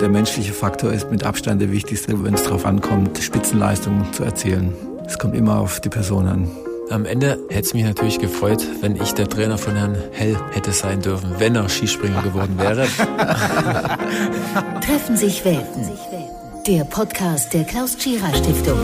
[0.00, 4.72] Der menschliche Faktor ist mit Abstand der wichtigste, wenn es darauf ankommt, Spitzenleistungen zu erzielen.
[5.04, 6.48] Es kommt immer auf die Person an.
[6.88, 10.70] Am Ende hätte es mich natürlich gefreut, wenn ich der Trainer von Herrn Hell hätte
[10.70, 12.86] sein dürfen, wenn er Skispringer geworden wäre.
[14.86, 15.90] Treffen sich Welten.
[16.68, 18.78] Der Podcast der Klaus Tschira Stiftung.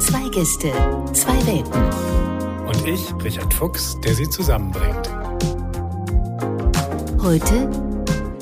[0.00, 0.72] Zwei Gäste,
[1.12, 1.82] zwei Welten.
[2.66, 5.15] Und ich, Richard Fuchs, der sie zusammenbringt.
[7.26, 7.68] Heute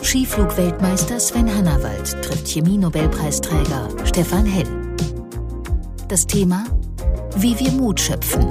[0.02, 4.69] Skiflug-Weltmeister Sven Hannawald trifft Chemie-Nobelpreisträger Stefan Hell.
[6.07, 6.66] Das Thema
[7.34, 8.45] Wie wir Mut schöpfen.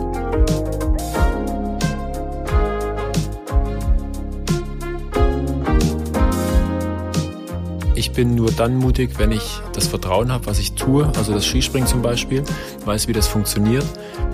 [7.93, 11.45] Ich bin nur dann mutig, wenn ich das Vertrauen habe, was ich tue, also das
[11.45, 12.43] Skispringen zum Beispiel,
[12.85, 13.85] weiß, wie das funktioniert.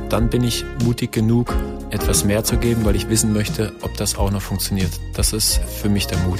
[0.07, 1.53] Dann bin ich mutig genug,
[1.89, 4.91] etwas mehr zu geben, weil ich wissen möchte, ob das auch noch funktioniert.
[5.15, 6.39] Das ist für mich der Mut.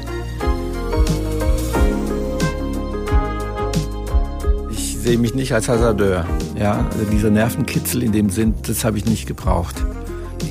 [4.71, 6.25] Ich sehe mich nicht als Hasardeur.
[6.57, 9.75] Ja, also dieser Nervenkitzel in dem Sinn, das habe ich nicht gebraucht.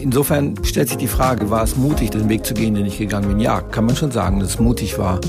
[0.00, 3.28] Insofern stellt sich die Frage, war es mutig, den Weg zu gehen, den ich gegangen
[3.28, 3.40] bin?
[3.40, 5.20] Ja, kann man schon sagen, dass es mutig war.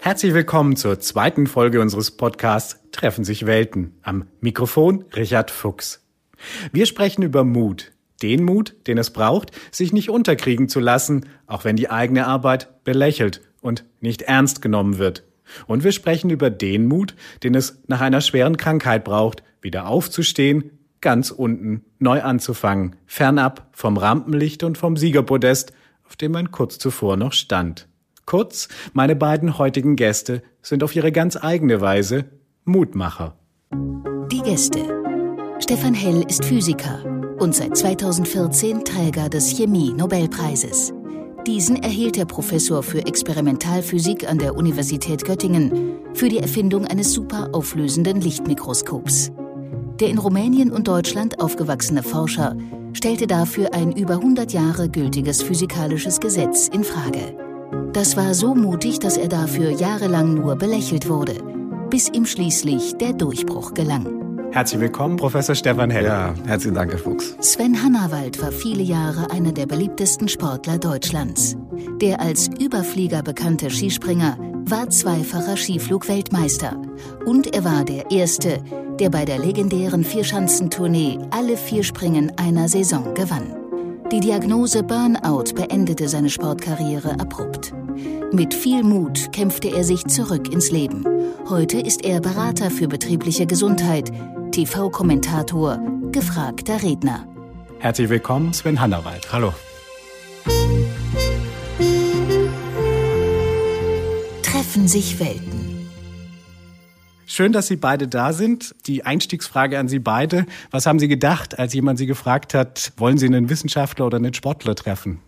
[0.00, 3.92] Herzlich willkommen zur zweiten Folge unseres Podcasts Treffen sich Welten.
[4.02, 6.04] Am Mikrofon Richard Fuchs.
[6.72, 7.92] Wir sprechen über Mut.
[8.22, 12.82] Den Mut, den es braucht, sich nicht unterkriegen zu lassen, auch wenn die eigene Arbeit
[12.82, 15.22] belächelt und nicht ernst genommen wird.
[15.68, 20.72] Und wir sprechen über den Mut, den es nach einer schweren Krankheit braucht, wieder aufzustehen,
[21.00, 25.72] ganz unten, neu anzufangen, fernab vom Rampenlicht und vom Siegerpodest,
[26.04, 27.86] auf dem man kurz zuvor noch stand.
[28.26, 32.24] Kurz, meine beiden heutigen Gäste sind auf ihre ganz eigene Weise
[32.68, 33.34] Mutmacher.
[34.30, 34.80] Die Gäste.
[35.58, 37.02] Stefan Hell ist Physiker
[37.38, 40.92] und seit 2014 Träger des Chemie-Nobelpreises.
[41.46, 48.20] Diesen erhielt der Professor für Experimentalphysik an der Universität Göttingen für die Erfindung eines superauflösenden
[48.20, 49.32] Lichtmikroskops.
[49.98, 52.54] Der in Rumänien und Deutschland aufgewachsene Forscher
[52.92, 57.34] stellte dafür ein über 100 Jahre gültiges physikalisches Gesetz in Frage.
[57.94, 61.47] Das war so mutig, dass er dafür jahrelang nur belächelt wurde,
[61.90, 64.18] bis ihm schließlich der Durchbruch gelang.
[64.50, 66.04] Herzlich willkommen, Professor Stefan Hell.
[66.04, 67.36] Ja, herzlichen Dank, Herr Fuchs.
[67.40, 71.56] Sven Hannawald war viele Jahre einer der beliebtesten Sportler Deutschlands.
[72.00, 76.80] Der als Überflieger bekannte Skispringer war zweifacher Skiflug-Weltmeister.
[77.26, 78.62] Und er war der Erste,
[78.98, 83.54] der bei der legendären Vierschanzentournee alle vier Springen einer Saison gewann.
[84.10, 87.74] Die Diagnose Burnout beendete seine Sportkarriere abrupt.
[88.32, 91.04] Mit viel Mut kämpfte er sich zurück ins Leben.
[91.48, 94.12] Heute ist er Berater für betriebliche Gesundheit,
[94.52, 95.78] TV-Kommentator,
[96.12, 97.26] gefragter Redner.
[97.78, 99.32] Herzlich willkommen, Sven Hannawald.
[99.32, 99.54] Hallo.
[104.42, 105.88] Treffen sich Welten.
[107.26, 108.74] Schön, dass Sie beide da sind.
[108.86, 110.46] Die Einstiegsfrage an Sie beide.
[110.70, 114.34] Was haben Sie gedacht, als jemand Sie gefragt hat, wollen Sie einen Wissenschaftler oder einen
[114.34, 115.20] Sportler treffen?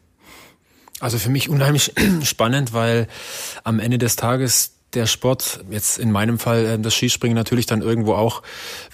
[1.01, 3.09] Also für mich unheimlich spannend, weil
[3.65, 7.81] am Ende des Tages der Sport, jetzt in meinem Fall äh, das Skispringen natürlich dann
[7.81, 8.43] irgendwo auch,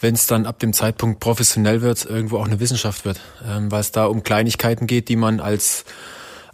[0.01, 3.81] wenn es dann ab dem Zeitpunkt professionell wird, irgendwo auch eine Wissenschaft wird, ähm, weil
[3.81, 5.85] es da um Kleinigkeiten geht, die man als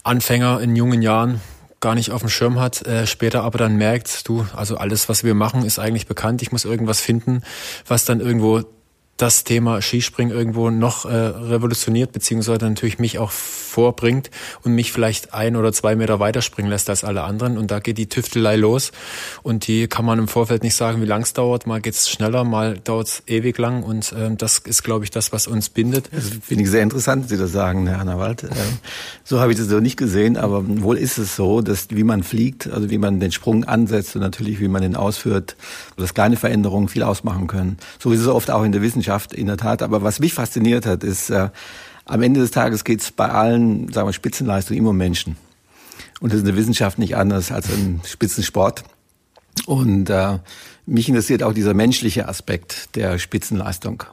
[0.04, 1.40] Anfänger in jungen Jahren
[1.80, 5.24] gar nicht auf dem Schirm hat, äh, später aber dann merkt, du, also alles, was
[5.24, 6.40] wir machen, ist eigentlich bekannt.
[6.40, 7.42] Ich muss irgendwas finden,
[7.86, 8.62] was dann irgendwo
[9.22, 14.30] das Thema Skispringen irgendwo noch äh, revolutioniert, beziehungsweise natürlich mich auch vorbringt
[14.64, 17.56] und mich vielleicht ein oder zwei Meter weiterspringen lässt als alle anderen.
[17.56, 18.90] Und da geht die Tüftelei los.
[19.44, 21.68] Und die kann man im Vorfeld nicht sagen, wie lang es dauert.
[21.68, 23.84] Mal geht's schneller, mal dauert es ewig lang.
[23.84, 26.10] Und ähm, das ist, glaube ich, das, was uns bindet.
[26.12, 28.44] Das finde ich sehr interessant, dass Sie das sagen, Herr Hannawald.
[28.52, 28.78] Ähm,
[29.24, 32.22] so habe ich das so nicht gesehen, aber wohl ist es so, dass wie man
[32.22, 35.56] fliegt, also wie man den Sprung ansetzt und natürlich wie man den ausführt,
[35.96, 37.78] dass kleine Veränderungen viel ausmachen können.
[37.98, 39.82] So ist es oft auch in der Wissenschaft in der Tat.
[39.82, 41.50] Aber was mich fasziniert hat, ist, äh,
[42.04, 45.36] am Ende des Tages geht es bei allen, sagen wir, Spitzenleistungen immer um Menschen.
[46.20, 48.84] Und das ist in der Wissenschaft nicht anders als im Spitzensport.
[49.66, 50.38] Und äh,
[50.86, 54.04] mich interessiert auch dieser menschliche Aspekt der Spitzenleistung.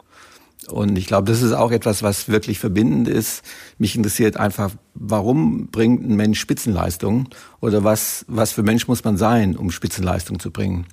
[0.68, 3.44] Und ich glaube, das ist auch etwas, was wirklich verbindend ist.
[3.80, 7.30] Mich interessiert einfach, warum bringt ein Mensch Spitzenleistung
[7.60, 10.86] oder was, was für Mensch muss man sein, um Spitzenleistung zu bringen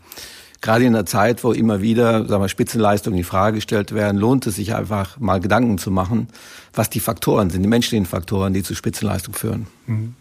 [0.60, 4.46] gerade in einer Zeit, wo immer wieder sagen wir, Spitzenleistungen in Frage gestellt werden, lohnt
[4.46, 6.28] es sich einfach mal Gedanken zu machen,
[6.72, 9.66] was die Faktoren sind, die menschlichen Faktoren, die zu Spitzenleistung führen.
[9.86, 10.14] Mhm.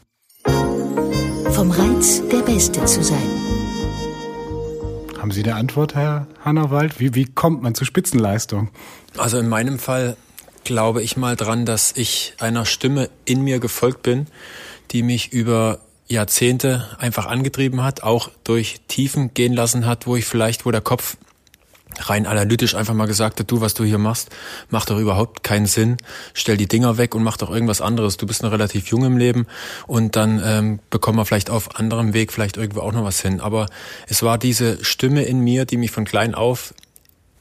[1.52, 3.30] Vom Reiz, der Beste zu sein.
[5.18, 7.00] Haben Sie eine Antwort, Herr Hannawald?
[7.00, 8.70] Wie, wie kommt man zu Spitzenleistung?
[9.18, 10.18] Also in meinem Fall
[10.66, 14.28] glaube ich mal dran, dass ich einer Stimme in mir gefolgt bin,
[14.92, 20.26] die mich über Jahrzehnte einfach angetrieben hat, auch durch Tiefen gehen lassen hat, wo ich
[20.26, 21.18] vielleicht, wo der Kopf
[21.98, 24.30] rein analytisch einfach mal gesagt hat, du, was du hier machst,
[24.70, 25.98] macht doch überhaupt keinen Sinn.
[26.34, 28.18] Stell die Dinger weg und mach doch irgendwas anderes.
[28.18, 29.48] Du bist noch relativ jung im Leben
[29.88, 33.40] und dann ähm, bekommen wir vielleicht auf anderem Weg vielleicht irgendwo auch noch was hin.
[33.40, 33.68] Aber
[34.08, 36.74] es war diese Stimme in mir, die mich von klein auf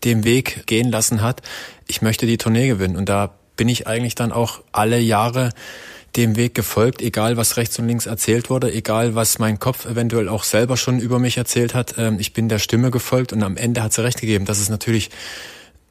[0.05, 1.43] dem Weg gehen lassen hat.
[1.87, 5.51] Ich möchte die Tournee gewinnen und da bin ich eigentlich dann auch alle Jahre
[6.17, 10.29] dem Weg gefolgt, egal was rechts und links erzählt wurde, egal was mein Kopf eventuell
[10.29, 11.97] auch selber schon über mich erzählt hat.
[11.99, 14.45] Ähm, ich bin der Stimme gefolgt und am Ende hat sie recht gegeben.
[14.45, 15.11] Das ist natürlich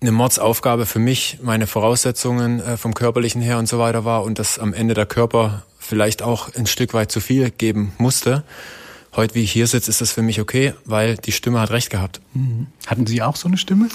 [0.01, 4.39] eine Mordsaufgabe für mich, meine Voraussetzungen äh, vom körperlichen her und so weiter war und
[4.39, 8.43] dass am Ende der Körper vielleicht auch ein Stück weit zu viel geben musste.
[9.15, 11.89] Heute, wie ich hier sitze, ist das für mich okay, weil die Stimme hat recht
[11.89, 12.19] gehabt.
[12.33, 12.67] Mhm.
[12.87, 13.89] Hatten Sie auch so eine Stimme?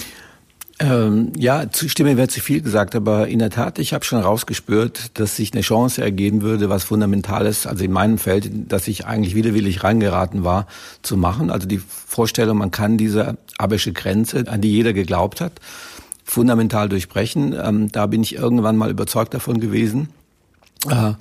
[0.80, 5.19] Ähm, ja, Stimme wäre zu viel gesagt, aber in der Tat, ich habe schon rausgespürt,
[5.19, 9.34] dass sich eine Chance ergeben würde, was Fundamentales, also in meinem Feld, dass ich eigentlich
[9.34, 10.69] widerwillig reingeraten war,
[11.02, 11.50] zu machen.
[11.50, 15.52] Also die Vorstellung, man kann diese abische Grenze, an die jeder geglaubt hat,
[16.22, 17.56] fundamental durchbrechen.
[17.60, 20.10] Ähm, da bin ich irgendwann mal überzeugt davon gewesen.
[20.88, 21.14] Äh,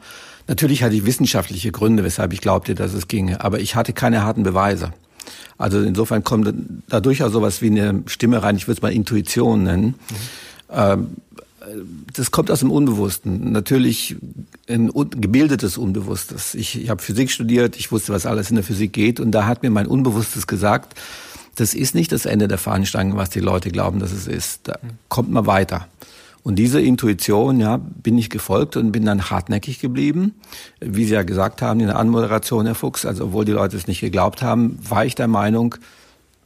[0.48, 4.24] natürlich hatte ich wissenschaftliche Gründe, weshalb ich glaubte, dass es ginge, aber ich hatte keine
[4.24, 4.94] harten Beweise.
[5.57, 6.53] Also insofern kommt
[6.89, 9.95] da durchaus sowas wie eine Stimme rein, ich würde es mal Intuition nennen.
[10.69, 11.07] Mhm.
[12.13, 13.51] Das kommt aus dem Unbewussten.
[13.51, 14.15] Natürlich
[14.69, 16.53] ein gebildetes Unbewusstes.
[16.53, 19.45] Ich, ich habe Physik studiert, ich wusste, was alles in der Physik geht und da
[19.45, 20.97] hat mir mein Unbewusstes gesagt,
[21.56, 24.68] das ist nicht das Ende der Fahnenstange, was die Leute glauben, dass es ist.
[24.68, 24.77] Da
[25.09, 25.88] kommt man weiter.
[26.47, 30.33] Und diese Intuition, ja, bin ich gefolgt und bin dann hartnäckig geblieben.
[30.79, 33.85] Wie Sie ja gesagt haben in der Anmoderation, Herr Fuchs, also obwohl die Leute es
[33.85, 35.75] nicht geglaubt haben, war ich der Meinung,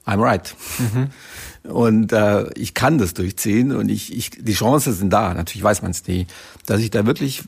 [0.08, 0.56] I'm right.
[0.80, 1.72] Mhm.
[1.72, 5.84] Und äh, ich kann das durchziehen und ich, ich, die Chancen sind da, natürlich weiß
[5.84, 6.26] man es nie,
[6.66, 7.44] dass ich da wirklich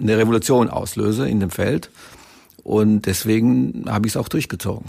[0.00, 1.90] eine Revolution auslöse in dem Feld.
[2.62, 4.86] Und deswegen habe ich es auch durchgezogen.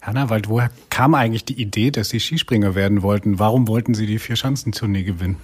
[0.00, 3.38] Herr Nawald, woher kam eigentlich die Idee, dass Sie Skispringer werden wollten?
[3.38, 5.36] Warum wollten Sie die Vier-Schanzentournee gewinnen?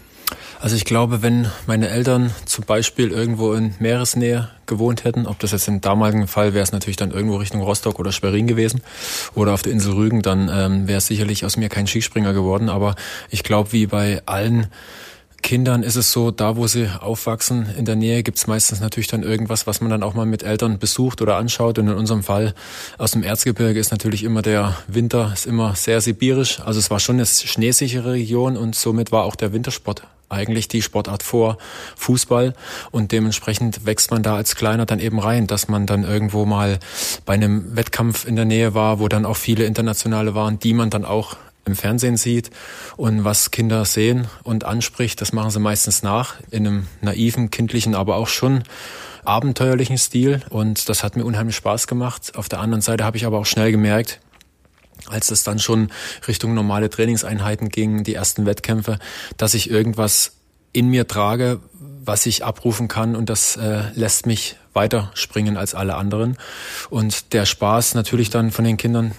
[0.60, 5.52] Also ich glaube, wenn meine Eltern zum Beispiel irgendwo in Meeresnähe gewohnt hätten, ob das
[5.52, 8.80] jetzt im damaligen Fall wäre es natürlich dann irgendwo Richtung Rostock oder Schwerin gewesen
[9.34, 12.68] oder auf der Insel Rügen, dann ähm, wäre es sicherlich aus mir kein Skispringer geworden.
[12.68, 12.96] Aber
[13.30, 14.68] ich glaube, wie bei allen
[15.42, 19.06] Kindern ist es so, da wo sie aufwachsen in der Nähe, gibt es meistens natürlich
[19.06, 21.78] dann irgendwas, was man dann auch mal mit Eltern besucht oder anschaut.
[21.78, 22.54] Und in unserem Fall
[22.98, 26.58] aus dem Erzgebirge ist natürlich immer der Winter ist immer sehr sibirisch.
[26.60, 30.82] Also es war schon eine schneesichere Region und somit war auch der Wintersport eigentlich die
[30.82, 31.58] Sportart vor
[31.96, 32.54] Fußball.
[32.90, 36.78] Und dementsprechend wächst man da als Kleiner dann eben rein, dass man dann irgendwo mal
[37.24, 40.90] bei einem Wettkampf in der Nähe war, wo dann auch viele internationale waren, die man
[40.90, 42.50] dann auch im Fernsehen sieht
[42.96, 47.96] und was Kinder sehen und anspricht, das machen sie meistens nach in einem naiven, kindlichen,
[47.96, 48.62] aber auch schon
[49.24, 50.42] abenteuerlichen Stil.
[50.48, 52.32] Und das hat mir unheimlich Spaß gemacht.
[52.36, 54.20] Auf der anderen Seite habe ich aber auch schnell gemerkt,
[55.08, 55.90] als es dann schon
[56.28, 58.98] Richtung normale Trainingseinheiten ging, die ersten Wettkämpfe,
[59.36, 60.32] dass ich irgendwas
[60.72, 61.60] in mir trage,
[62.04, 66.36] was ich abrufen kann und das äh, lässt mich weiter springen als alle anderen.
[66.90, 69.12] Und der Spaß natürlich dann von den Kindern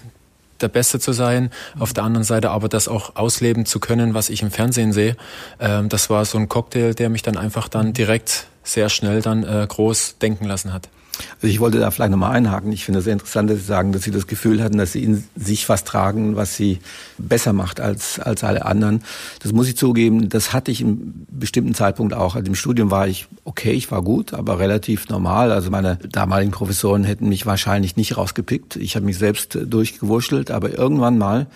[0.62, 4.30] der Beste zu sein, auf der anderen Seite aber das auch ausleben zu können, was
[4.30, 5.16] ich im Fernsehen sehe.
[5.60, 9.44] Ähm, das war so ein Cocktail, der mich dann einfach dann direkt sehr schnell dann
[9.44, 10.90] äh, groß denken lassen hat.
[11.36, 12.72] Also ich wollte da vielleicht nochmal einhaken.
[12.72, 15.04] Ich finde es sehr interessant, dass Sie sagen, dass Sie das Gefühl hatten, dass Sie
[15.04, 16.80] in sich was tragen, was Sie
[17.18, 19.02] besser macht als, als alle anderen.
[19.42, 22.36] Das muss ich zugeben, das hatte ich im bestimmten Zeitpunkt auch.
[22.36, 25.52] Also im Studium war ich okay, ich war gut, aber relativ normal.
[25.52, 28.76] Also meine damaligen Professoren hätten mich wahrscheinlich nicht rausgepickt.
[28.76, 31.48] Ich habe mich selbst durchgewurschtelt, aber irgendwann mal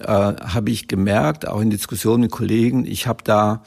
[0.00, 3.62] äh, habe ich gemerkt, auch in Diskussionen mit Kollegen, ich habe da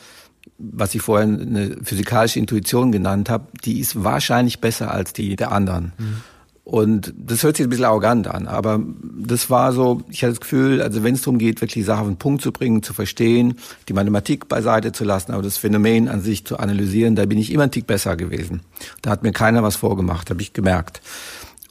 [0.72, 5.51] was ich vorher eine physikalische Intuition genannt habe, die ist wahrscheinlich besser als die der
[5.51, 5.93] anderen.
[5.98, 6.22] Mhm.
[6.65, 8.79] Und das hört sich ein bisschen arrogant an, aber
[9.20, 12.00] das war so, ich hatte das Gefühl, also wenn es darum geht, wirklich die Sache
[12.00, 13.55] auf den Punkt zu bringen, zu verstehen,
[13.89, 17.51] die Mathematik beiseite zu lassen, aber das Phänomen an sich zu analysieren, da bin ich
[17.51, 18.62] immer ein Tick besser gewesen.
[19.01, 21.01] Da hat mir keiner was vorgemacht, habe ich gemerkt.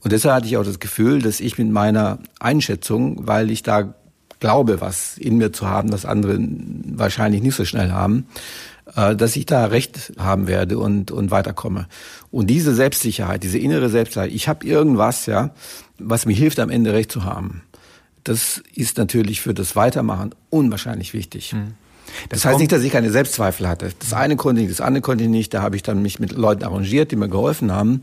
[0.05, 3.95] Und deshalb hatte ich auch das Gefühl, dass ich mit meiner Einschätzung, weil ich da
[4.41, 8.27] glaube, was in mir zu haben, was andere wahrscheinlich nicht so schnell haben,
[8.95, 11.87] dass ich da Recht haben werde und, und weiterkomme.
[12.31, 15.51] Und diese Selbstsicherheit, diese innere Selbstsicherheit, ich habe irgendwas, ja,
[15.99, 17.63] was mir hilft, am Ende Recht zu haben.
[18.25, 21.53] Das ist natürlich für das Weitermachen unwahrscheinlich wichtig.
[21.53, 21.75] Mhm.
[22.29, 23.91] Das, das heißt nicht, dass ich keine Selbstzweifel hatte.
[23.99, 25.55] Das eine konnte ich, das andere konnte ich nicht.
[25.55, 28.03] Da habe ich dann mich mit Leuten arrangiert, die mir geholfen haben.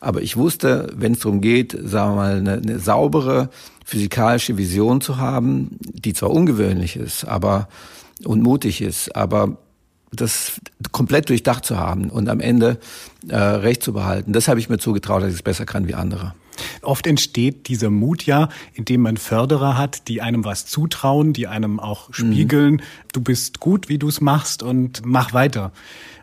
[0.00, 3.50] Aber ich wusste, wenn es darum geht, sagen wir mal, eine, eine saubere
[3.84, 7.68] physikalische Vision zu haben, die zwar ungewöhnlich ist, aber
[8.24, 9.58] und mutig ist, aber
[10.12, 10.60] das
[10.92, 12.78] komplett durchdacht zu haben und am Ende
[13.28, 14.32] äh, recht zu behalten.
[14.32, 16.34] Das habe ich mir zugetraut, dass ich es besser kann wie andere.
[16.82, 21.78] Oft entsteht dieser Mut ja, indem man Förderer hat, die einem was zutrauen, die einem
[21.78, 22.80] auch spiegeln, mhm.
[23.12, 25.72] du bist gut, wie du es machst und mach weiter.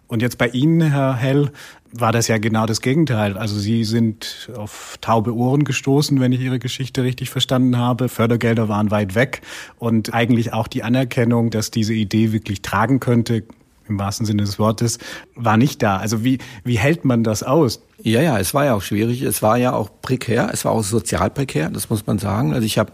[0.08, 1.52] Und jetzt bei Ihnen, Herr Hell,
[1.92, 3.38] war das ja genau das Gegenteil.
[3.38, 8.10] Also Sie sind auf taube Ohren gestoßen, wenn ich Ihre Geschichte richtig verstanden habe.
[8.10, 9.42] Fördergelder waren weit weg
[9.80, 13.44] und eigentlich auch die Anerkennung, dass diese Idee wirklich tragen könnte,
[13.88, 14.98] im wahrsten Sinne des Wortes,
[15.36, 15.98] war nicht da.
[15.98, 17.82] Also wie, wie hält man das aus?
[18.02, 19.22] Ja, ja, es war ja auch schwierig.
[19.22, 20.50] Es war ja auch prekär.
[20.52, 22.54] Es war auch sozial prekär, das muss man sagen.
[22.54, 22.92] Also ich habe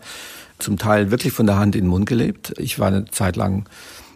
[0.60, 2.54] zum Teil wirklich von der Hand in den Mund gelebt.
[2.58, 3.66] Ich war eine Zeit lang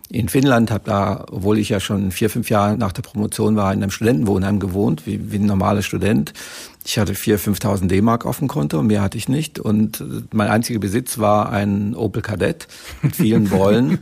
[0.10, 3.74] in Finnland, habe da, obwohl ich ja schon vier, fünf Jahre nach der Promotion war,
[3.74, 6.34] in einem Studentenwohnheim gewohnt, wie, wie ein normaler Student.
[6.86, 9.60] Ich hatte vier, 5.000 D-Mark auf dem Konto, mehr hatte ich nicht.
[9.60, 12.68] Und mein einziger Besitz war ein Opel Kadett
[13.02, 13.98] mit vielen Bäulen.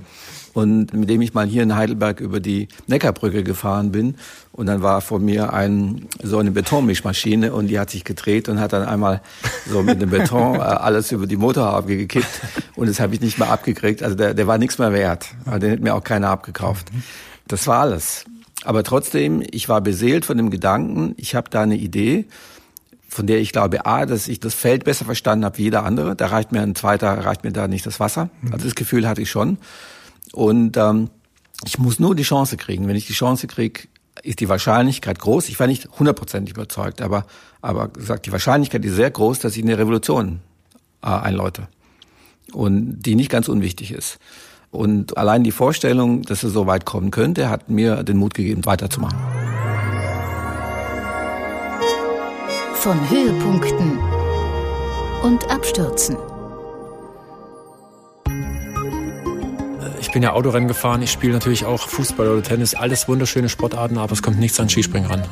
[0.54, 4.16] Und mit dem ich mal hier in Heidelberg über die Neckarbrücke gefahren bin.
[4.52, 8.60] Und dann war vor mir ein, so eine Betonmischmaschine und die hat sich gedreht und
[8.60, 9.22] hat dann einmal
[9.68, 12.42] so mit dem Beton äh, alles über die Motorhaube gekippt
[12.76, 14.04] und das habe ich nicht mehr abgekriegt.
[14.04, 15.28] Also der, der war nichts mehr wert.
[15.46, 16.88] Also den hat mir auch keiner abgekauft.
[17.48, 18.26] Das war alles.
[18.64, 22.26] Aber trotzdem, ich war beseelt von dem Gedanken, ich habe da eine Idee,
[23.10, 26.16] von der ich glaube, A, dass ich das Feld besser verstanden habe wie jeder andere.
[26.16, 28.30] Da reicht mir ein zweiter, reicht mir da nicht das Wasser.
[28.52, 29.58] Also das Gefühl hatte ich schon.
[30.34, 31.10] Und ähm,
[31.66, 32.88] ich muss nur die Chance kriegen.
[32.88, 33.88] Wenn ich die Chance kriege,
[34.22, 35.48] ist die Wahrscheinlichkeit groß.
[35.50, 37.26] Ich war nicht hundertprozentig überzeugt, aber
[37.62, 40.42] aber gesagt, die Wahrscheinlichkeit ist sehr groß, dass ich eine Revolution
[41.02, 41.70] äh, einläute
[42.52, 44.18] und die nicht ganz unwichtig ist.
[44.70, 48.66] Und allein die Vorstellung, dass es so weit kommen könnte, hat mir den Mut gegeben,
[48.66, 49.18] weiterzumachen.
[52.74, 54.00] Von Höhepunkten
[55.22, 56.18] und Abstürzen.
[60.12, 64.14] Bin ja Autorennen gefahren, ich spiele natürlich auch Fußball oder Tennis, alles wunderschöne Sportarten, aber
[64.14, 65.24] es kommt nichts an Skispringen ran.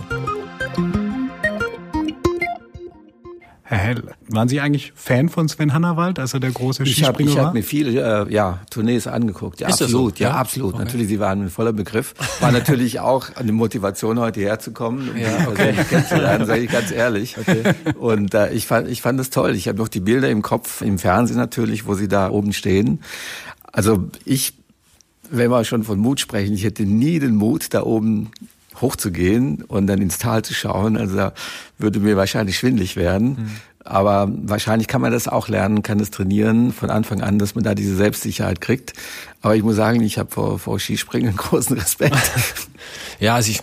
[3.72, 7.20] Herr Hell, waren Sie eigentlich Fan von Sven Hannawald, also der große Skispringer ich hab,
[7.22, 9.62] Ich habe mir viele äh, ja, Tournees angeguckt.
[9.62, 10.24] Ja, Ist absolut, so?
[10.25, 10.74] ja, ja, absolut.
[10.74, 10.84] Okay.
[10.84, 12.13] Natürlich, Sie waren ein voller Begriff.
[12.42, 15.74] War natürlich auch eine Motivation, heute herzukommen, ja, okay.
[15.90, 17.38] kennenzulernen, sage ich ganz ehrlich.
[17.38, 17.74] Okay.
[17.98, 19.56] Und äh, ich fand ich fand es toll.
[19.56, 23.01] Ich habe noch die Bilder im Kopf, im Fernsehen natürlich, wo Sie da oben stehen.
[23.72, 24.61] Also ich
[25.32, 28.32] wenn wir schon von Mut sprechen, ich hätte nie den Mut, da oben
[28.80, 30.98] hochzugehen und dann ins Tal zu schauen.
[30.98, 31.34] Also da
[31.78, 33.30] würde mir wahrscheinlich schwindlig werden.
[33.30, 33.50] Mhm.
[33.84, 37.64] Aber wahrscheinlich kann man das auch lernen, kann das trainieren von Anfang an, dass man
[37.64, 38.94] da diese Selbstsicherheit kriegt.
[39.42, 42.16] Aber ich muss sagen, ich habe vor, vor Skispringen großen Respekt.
[43.20, 43.62] ja, also ich,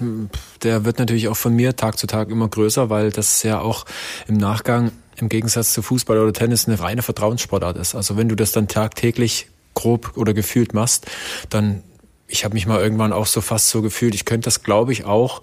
[0.63, 3.85] der wird natürlich auch von mir Tag zu Tag immer größer, weil das ja auch
[4.27, 7.95] im Nachgang im Gegensatz zu Fußball oder Tennis eine reine Vertrauenssportart ist.
[7.95, 9.49] Also wenn du das dann tagtäglich
[9.79, 11.07] grob oder gefühlt machst,
[11.51, 11.85] dann
[12.31, 15.07] ich habe mich mal irgendwann auch so fast so gefühlt, ich könnte das, glaube ich,
[15.07, 15.41] auch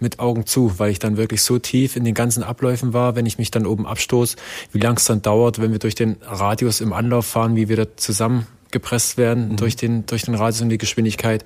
[0.00, 3.24] mit Augen zu, weil ich dann wirklich so tief in den ganzen Abläufen war, wenn
[3.24, 4.36] ich mich dann oben abstoß,
[4.72, 7.76] wie lang es dann dauert, wenn wir durch den Radius im Anlauf fahren, wie wir
[7.76, 9.56] da zusammengepresst werden mhm.
[9.56, 11.42] durch den durch den Radius und die Geschwindigkeit.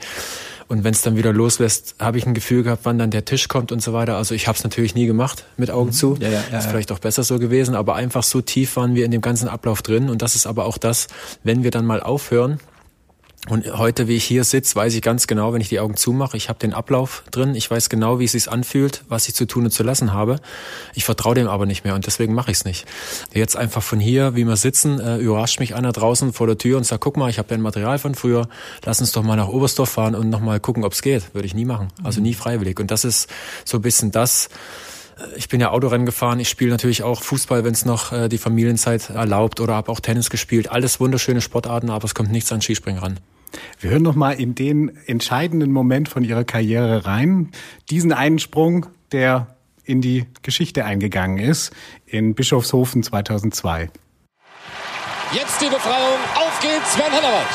[0.71, 3.49] Und wenn es dann wieder loslässt, habe ich ein Gefühl gehabt, wann dann der Tisch
[3.49, 4.17] kommt und so weiter.
[4.17, 5.95] Also ich habe es natürlich nie gemacht mit Augen mhm.
[5.95, 6.17] zu.
[6.21, 9.05] Ja, ja, ja, ist vielleicht auch besser so gewesen, aber einfach so tief waren wir
[9.05, 10.09] in dem ganzen Ablauf drin.
[10.09, 11.09] Und das ist aber auch das,
[11.43, 12.61] wenn wir dann mal aufhören,
[13.49, 16.37] und heute, wie ich hier sitze, weiß ich ganz genau, wenn ich die Augen zumache,
[16.37, 19.47] ich habe den Ablauf drin, ich weiß genau, wie es sich anfühlt, was ich zu
[19.47, 20.41] tun und zu lassen habe.
[20.95, 22.87] Ich vertraue dem aber nicht mehr und deswegen mache ich es nicht.
[23.33, 26.77] Jetzt einfach von hier, wie wir sitzen, äh, überrascht mich einer draußen vor der Tür
[26.77, 28.47] und sagt, guck mal, ich habe dein Material von früher,
[28.85, 31.35] lass uns doch mal nach Oberstdorf fahren und nochmal gucken, ob es geht.
[31.35, 31.89] Würde ich nie machen.
[32.05, 32.79] Also nie freiwillig.
[32.79, 33.31] Und das ist
[33.65, 34.51] so ein bisschen das,
[35.37, 38.39] ich bin ja Autorennen gefahren, ich spiele natürlich auch Fußball, wenn es noch äh, die
[38.39, 40.71] Familienzeit erlaubt oder habe auch Tennis gespielt.
[40.71, 43.21] Alles wunderschöne Sportarten, aber es kommt nichts an Skispringen ran.
[43.81, 47.50] Wir hören noch mal in den entscheidenden Moment von Ihrer Karriere rein.
[47.91, 51.73] Diesen einen Sprung, der in die Geschichte eingegangen ist,
[52.07, 53.91] in Bischofshofen 2002.
[55.33, 56.19] Jetzt die Befreiung.
[56.35, 57.47] Auf geht's, Sven Hannawald.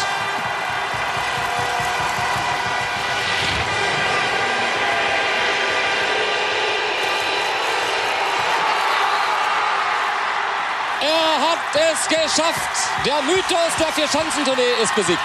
[11.02, 13.06] Er es geschafft.
[13.06, 15.20] Der Mythos der Vierschanzentournee ist besiegt.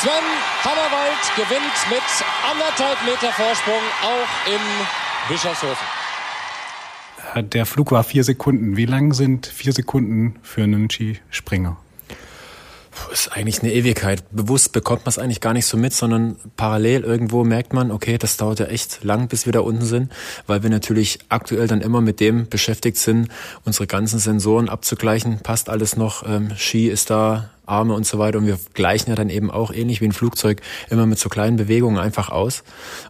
[0.00, 0.10] Sven
[0.64, 2.02] Hannawald gewinnt mit
[2.50, 4.60] anderthalb Meter Vorsprung auch in
[5.28, 5.86] Bischofshofen.
[7.34, 8.76] Äh, der Flug war vier Sekunden.
[8.76, 11.76] Wie lang sind vier Sekunden für einen Skispringer?
[13.12, 14.22] Ist eigentlich eine Ewigkeit.
[14.30, 18.18] Bewusst bekommt man es eigentlich gar nicht so mit, sondern parallel irgendwo merkt man, okay,
[18.18, 20.12] das dauert ja echt lang, bis wir da unten sind,
[20.46, 23.28] weil wir natürlich aktuell dann immer mit dem beschäftigt sind,
[23.64, 25.40] unsere ganzen Sensoren abzugleichen.
[25.40, 26.26] Passt alles noch?
[26.26, 28.38] Ähm, Ski ist da, Arme und so weiter.
[28.38, 31.56] Und wir gleichen ja dann eben auch ähnlich wie ein Flugzeug immer mit so kleinen
[31.56, 32.64] Bewegungen einfach aus.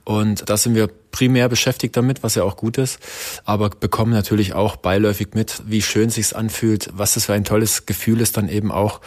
[0.05, 3.01] Und da sind wir primär beschäftigt damit, was ja auch gut ist,
[3.45, 7.87] aber bekommen natürlich auch beiläufig mit, wie schön sich's anfühlt, was das für ein tolles
[7.87, 9.01] Gefühl ist, dann eben auch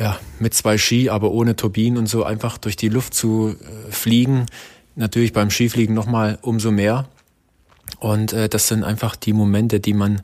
[0.00, 3.92] ja, mit zwei Ski, aber ohne Turbinen und so einfach durch die Luft zu äh,
[3.92, 4.46] fliegen.
[4.96, 7.06] Natürlich beim Skifliegen nochmal umso mehr.
[7.98, 10.22] Und äh, das sind einfach die Momente, die man,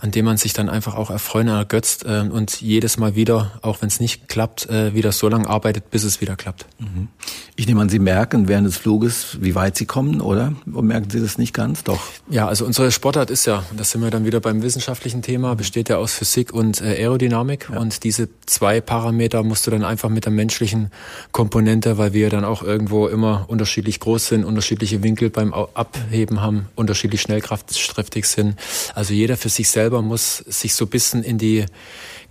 [0.00, 3.82] an denen man sich dann einfach auch erfreuen ergötzt äh, und jedes Mal wieder, auch
[3.82, 6.66] wenn es nicht klappt, äh, wieder so lange arbeitet, bis es wieder klappt.
[6.78, 7.08] Mhm.
[7.56, 10.52] Ich nehme an, Sie merken während des Fluges, wie weit Sie kommen, oder?
[10.70, 11.84] Und merken Sie das nicht ganz?
[11.84, 12.00] Doch.
[12.28, 15.88] Ja, also unsere Sportart ist ja, das sind wir dann wieder beim wissenschaftlichen Thema, besteht
[15.88, 17.70] ja aus Physik und äh, Aerodynamik.
[17.72, 17.78] Ja.
[17.78, 20.90] Und diese zwei Parameter musst du dann einfach mit der menschlichen
[21.32, 26.66] Komponente, weil wir dann auch irgendwo immer unterschiedlich groß sind, unterschiedliche Winkel beim Abheben haben,
[26.74, 28.56] unterschiedliche unterschiedlich schnellkraftkräftig sind.
[28.94, 31.64] Also jeder für sich selber muss sich so ein bisschen in die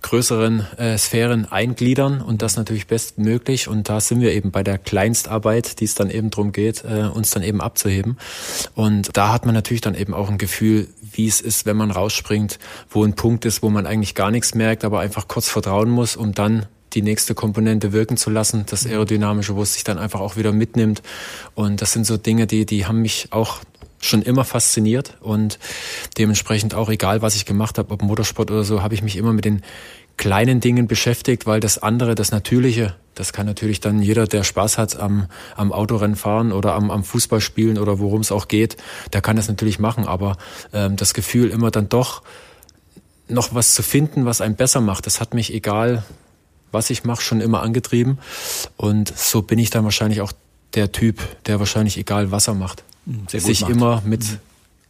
[0.02, 3.68] größeren äh, Sphären eingliedern und das natürlich bestmöglich.
[3.68, 7.08] Und da sind wir eben bei der Kleinstarbeit, die es dann eben darum geht, äh,
[7.12, 8.18] uns dann eben abzuheben.
[8.74, 11.90] Und da hat man natürlich dann eben auch ein Gefühl, wie es ist, wenn man
[11.90, 12.58] rausspringt,
[12.90, 16.14] wo ein Punkt ist, wo man eigentlich gar nichts merkt, aber einfach kurz vertrauen muss,
[16.14, 20.20] um dann die nächste Komponente wirken zu lassen, das Aerodynamische, wo es sich dann einfach
[20.20, 21.02] auch wieder mitnimmt.
[21.54, 23.60] Und das sind so Dinge, die, die haben mich auch
[24.00, 25.58] schon immer fasziniert und
[26.18, 29.32] dementsprechend auch egal, was ich gemacht habe, ob Motorsport oder so, habe ich mich immer
[29.32, 29.62] mit den
[30.16, 34.78] kleinen Dingen beschäftigt, weil das andere, das Natürliche, das kann natürlich dann jeder, der Spaß
[34.78, 35.26] hat am,
[35.56, 38.76] am Autorennen fahren oder am, am Fußball spielen oder worum es auch geht,
[39.12, 40.06] der kann das natürlich machen.
[40.06, 40.36] Aber
[40.72, 42.22] ähm, das Gefühl, immer dann doch
[43.28, 46.04] noch was zu finden, was einen besser macht, das hat mich, egal
[46.72, 48.18] was ich mache, schon immer angetrieben.
[48.76, 50.32] Und so bin ich dann wahrscheinlich auch
[50.74, 52.84] der Typ, der wahrscheinlich egal was er macht.
[53.28, 53.70] Sich macht.
[53.70, 54.38] immer mit mhm.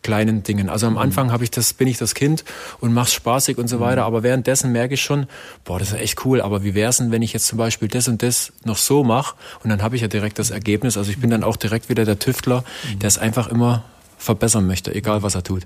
[0.03, 0.69] kleinen Dingen.
[0.69, 0.99] Also am mhm.
[0.99, 2.45] Anfang habe ich das, bin ich das Kind
[2.81, 4.03] und mach's spaßig und so weiter.
[4.03, 4.07] Mhm.
[4.07, 5.27] Aber währenddessen merke ich schon,
[5.65, 6.41] boah, das ist echt cool.
[6.41, 9.35] Aber wie wär's denn, wenn ich jetzt zum Beispiel das und das noch so mache?
[9.63, 10.97] Und dann habe ich ja direkt das Ergebnis.
[10.97, 12.65] Also ich bin dann auch direkt wieder der Tüftler,
[13.01, 13.85] der es einfach immer
[14.19, 15.65] verbessern möchte, egal was er tut.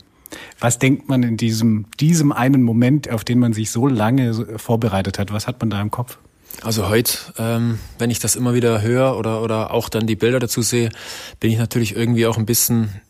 [0.58, 5.18] Was denkt man in diesem, diesem einen Moment, auf den man sich so lange vorbereitet
[5.18, 5.32] hat?
[5.32, 6.18] Was hat man da im Kopf?
[6.62, 10.40] Also heute, ähm, wenn ich das immer wieder höre oder, oder auch dann die Bilder
[10.40, 10.90] dazu sehe,
[11.38, 13.00] bin ich natürlich irgendwie auch ein bisschen,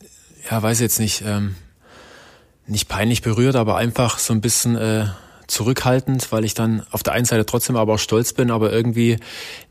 [0.48, 1.56] ja, weiß jetzt nicht, ähm,
[2.66, 5.06] nicht peinlich berührt, aber einfach so ein bisschen äh,
[5.48, 9.18] zurückhaltend, weil ich dann auf der einen Seite trotzdem aber auch stolz bin, aber irgendwie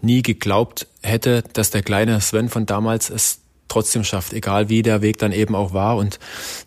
[0.01, 3.39] nie geglaubt hätte, dass der kleine Sven von damals es
[3.69, 5.97] trotzdem schafft, egal wie der Weg dann eben auch war.
[5.97, 6.19] Und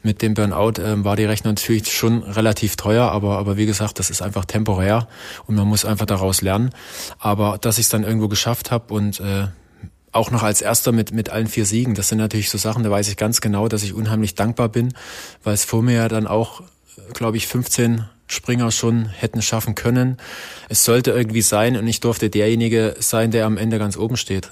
[0.02, 3.98] mit dem Burnout äh, war die Rechnung natürlich schon relativ teuer, aber, aber wie gesagt,
[3.98, 5.08] das ist einfach temporär
[5.46, 6.70] und man muss einfach daraus lernen.
[7.18, 9.48] Aber dass ich es dann irgendwo geschafft habe und äh,
[10.12, 12.90] auch noch als erster mit, mit allen vier Siegen, das sind natürlich so Sachen, da
[12.90, 14.92] weiß ich ganz genau, dass ich unheimlich dankbar bin,
[15.42, 16.62] weil es vor mir ja dann auch,
[17.14, 20.18] glaube ich, 15 Springer schon hätten schaffen können.
[20.68, 24.50] Es sollte irgendwie sein und ich durfte derjenige sein, der am Ende ganz oben steht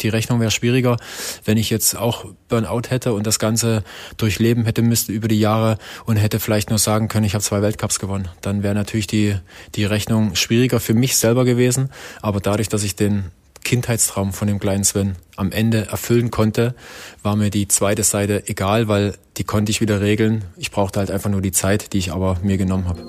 [0.00, 0.96] die Rechnung wäre schwieriger,
[1.44, 3.84] wenn ich jetzt auch Burnout hätte und das Ganze
[4.16, 7.62] durchleben hätte müsste über die Jahre und hätte vielleicht nur sagen können, ich habe zwei
[7.62, 8.28] Weltcups gewonnen.
[8.40, 9.36] Dann wäre natürlich die,
[9.74, 11.90] die Rechnung schwieriger für mich selber gewesen.
[12.22, 13.30] Aber dadurch, dass ich den
[13.64, 16.74] Kindheitstraum von dem kleinen Sven am Ende erfüllen konnte,
[17.22, 20.44] war mir die zweite Seite egal, weil die konnte ich wieder regeln.
[20.56, 23.06] Ich brauchte halt einfach nur die Zeit, die ich aber mir genommen habe.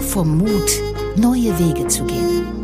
[0.00, 0.80] Vom Mut,
[1.16, 2.63] neue Wege zu gehen.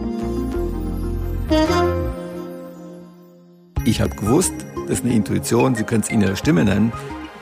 [3.84, 4.52] Ich habe gewusst,
[4.86, 6.92] das ist eine Intuition, Sie können es in Ihrer Stimme nennen.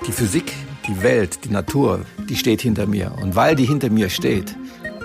[0.06, 0.54] Die Physik,
[0.86, 3.12] die Welt, die Natur, die steht hinter mir.
[3.20, 4.56] Und weil die hinter mir steht,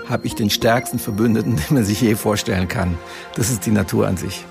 [0.08, 2.96] habe ich den stärksten Verbündeten, den man sich je vorstellen kann.
[3.34, 4.46] Das ist die Natur an sich.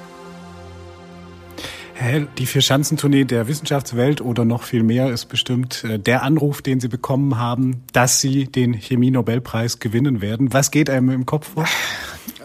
[1.96, 6.80] Herr, die Vier-Schanzentournee der Wissenschaftswelt oder noch viel mehr ist bestimmt äh, der Anruf, den
[6.80, 10.54] Sie bekommen haben, dass Sie den Chemie-Nobelpreis gewinnen werden.
[10.54, 11.66] Was geht einem im Kopf vor?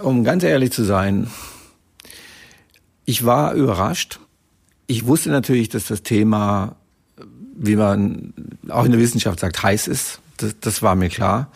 [0.03, 1.29] Um ganz ehrlich zu sein,
[3.09, 4.21] ich war überrascht.
[4.87, 6.77] Ich wusste natürlich, dass das Thema,
[7.57, 8.35] wie man
[8.69, 10.21] auch in der Wissenschaft sagt, heiß ist.
[10.37, 11.51] Das, das war mir klar.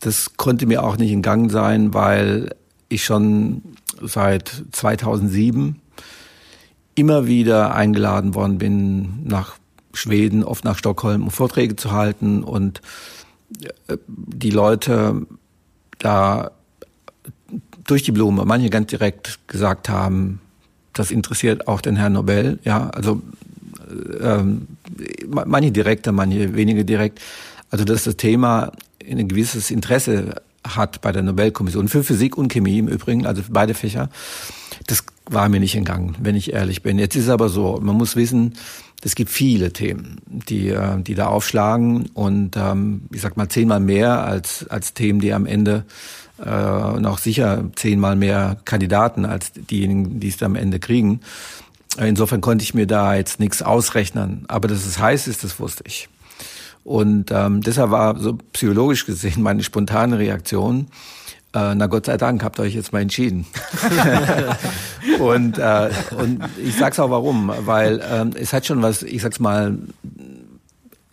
[0.00, 2.54] Das konnte mir auch nicht in Gang sein, weil
[2.90, 3.62] ich schon
[4.02, 5.80] seit 2007
[6.94, 9.56] immer wieder eingeladen worden bin nach
[9.94, 12.82] Schweden, oft nach Stockholm, um Vorträge zu halten und
[13.88, 15.26] äh, die Leute
[15.96, 16.50] da
[17.84, 20.42] durch die Blume, manche ganz direkt gesagt haben,
[20.98, 23.22] das interessiert auch den Herrn Nobel, ja, also
[24.20, 24.66] ähm,
[25.26, 27.20] manche direkter, manche weniger direkt.
[27.70, 28.72] Also dass das Thema
[29.08, 33.52] ein gewisses Interesse hat bei der Nobelkommission für Physik und Chemie im Übrigen, also für
[33.52, 34.08] beide Fächer.
[34.86, 36.98] Das war mir nicht entgangen, wenn ich ehrlich bin.
[36.98, 38.54] Jetzt ist es aber so, man muss wissen,
[39.02, 43.80] es gibt viele Themen, die, äh, die da aufschlagen und ähm, ich sag mal zehnmal
[43.80, 45.84] mehr als, als Themen, die am Ende
[46.44, 51.20] äh, noch sicher zehnmal mehr Kandidaten als diejenigen, die es am Ende kriegen.
[51.98, 54.44] Insofern konnte ich mir da jetzt nichts ausrechnen.
[54.48, 56.08] Aber dass es heiß ist, das wusste ich.
[56.84, 60.86] Und ähm, deshalb war so psychologisch gesehen meine spontane Reaktion,
[61.56, 63.46] äh, na Gott sei Dank, habt ihr euch jetzt mal entschieden.
[65.18, 69.40] und, äh, und ich sag's auch warum, weil ähm, es hat schon was, ich sag's
[69.40, 69.78] mal,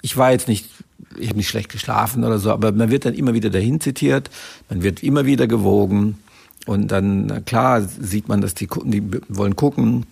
[0.01, 0.67] ich war jetzt nicht,
[1.17, 4.29] ich habe nicht schlecht geschlafen oder so, aber man wird dann immer wieder dahin zitiert,
[4.69, 6.19] man wird immer wieder gewogen
[6.65, 10.05] und dann, klar, sieht man, dass die, die wollen gucken,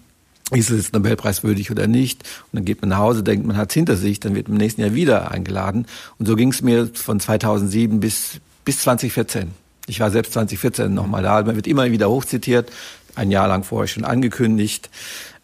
[0.52, 2.24] ist es jetzt Nobelpreiswürdig oder nicht?
[2.52, 4.56] Und dann geht man nach Hause, denkt, man hat es hinter sich, dann wird im
[4.56, 5.86] nächsten Jahr wieder eingeladen.
[6.20, 9.52] Und so ging es mir von 2007 bis, bis 2014.
[9.88, 11.42] Ich war selbst 2014 nochmal da.
[11.44, 12.70] Man wird immer wieder hochzitiert,
[13.16, 14.90] ein Jahr lang vorher schon angekündigt.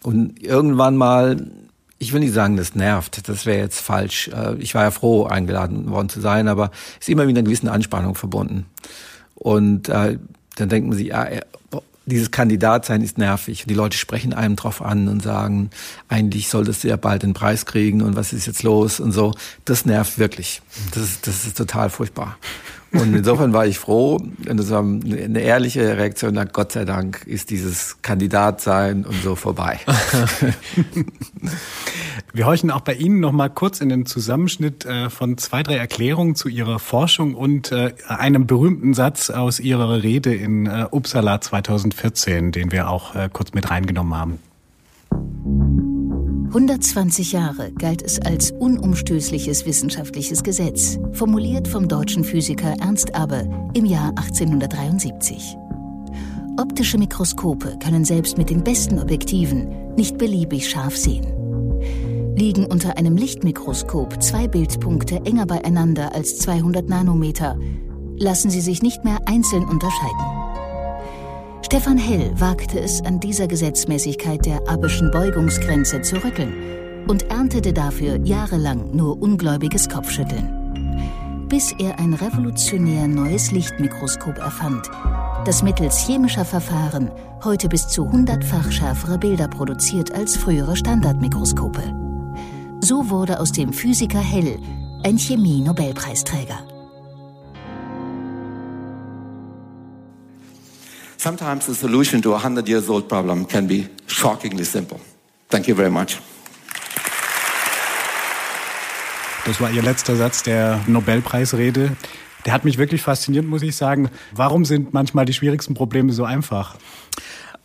[0.02, 1.50] Und irgendwann mal,
[1.98, 4.28] ich will nicht sagen, das nervt, das wäre jetzt falsch.
[4.28, 7.48] Äh, ich war ja froh, eingeladen worden zu sein, aber es ist immer wieder eine
[7.48, 8.66] gewisse Anspannung verbunden.
[9.34, 10.18] Und äh,
[10.56, 11.28] dann denkt man sich, ja,
[12.06, 13.64] dieses Kandidatsein ist nervig.
[13.68, 15.70] Die Leute sprechen einem drauf an und sagen,
[16.08, 19.34] eigentlich solltest du ja bald den Preis kriegen und was ist jetzt los und so.
[19.64, 20.62] Das nervt wirklich.
[20.94, 22.38] Das das ist total furchtbar.
[22.92, 27.26] Und insofern war ich froh, und das war eine ehrliche Reaktion, na Gott sei Dank
[27.26, 29.78] ist dieses Kandidatsein und so vorbei.
[32.32, 35.76] Wir horchen auch bei Ihnen noch mal kurz in den Zusammenschnitt äh, von zwei, drei
[35.76, 41.40] Erklärungen zu Ihrer Forschung und äh, einem berühmten Satz aus Ihrer Rede in äh, Uppsala
[41.40, 45.97] 2014, den wir auch kurz mit reingenommen haben.
[46.48, 53.84] 120 Jahre galt es als unumstößliches wissenschaftliches Gesetz, formuliert vom deutschen Physiker Ernst Abbe im
[53.84, 55.58] Jahr 1873.
[56.56, 61.26] Optische Mikroskope können selbst mit den besten Objektiven nicht beliebig scharf sehen.
[62.34, 67.58] Liegen unter einem Lichtmikroskop zwei Bildpunkte enger beieinander als 200 Nanometer,
[68.16, 70.67] lassen sie sich nicht mehr einzeln unterscheiden.
[71.70, 78.18] Stefan Hell wagte es, an dieser Gesetzmäßigkeit der Abbeschen Beugungsgrenze zu rütteln und erntete dafür
[78.24, 81.46] jahrelang nur ungläubiges Kopfschütteln.
[81.50, 84.90] Bis er ein revolutionär neues Lichtmikroskop erfand,
[85.44, 87.10] das mittels chemischer Verfahren
[87.44, 91.82] heute bis zu hundertfach schärfere Bilder produziert als frühere Standardmikroskope.
[92.80, 94.58] So wurde aus dem Physiker Hell
[95.02, 96.77] ein Chemie-Nobelpreisträger.
[101.18, 105.00] Sometimes the solution to a 100 years old problem can be shockingly simple.
[105.48, 106.18] Thank you very much.
[109.44, 111.96] Das war Ihr letzter Satz der Nobelpreisrede.
[112.46, 114.10] Der hat mich wirklich fasziniert, muss ich sagen.
[114.32, 116.76] Warum sind manchmal die schwierigsten Probleme so einfach?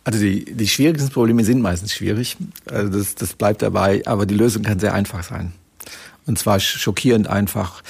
[0.02, 2.36] Also die, die schwierigsten Probleme sind meistens schwierig.
[2.68, 5.52] Also das, das bleibt dabei, aber die Lösung kann sehr einfach sein.
[6.26, 7.82] Und zwar schockierend einfach.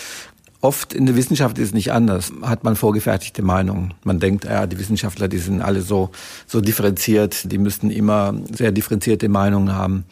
[0.65, 2.33] Oft in der Wissenschaft ist es nicht anders.
[2.41, 3.93] Hat man vorgefertigte Meinungen.
[4.03, 6.09] Man denkt, ja, die Wissenschaftler, die sind alle so,
[6.47, 10.07] so differenziert, die müssten immer sehr differenzierte Meinungen haben.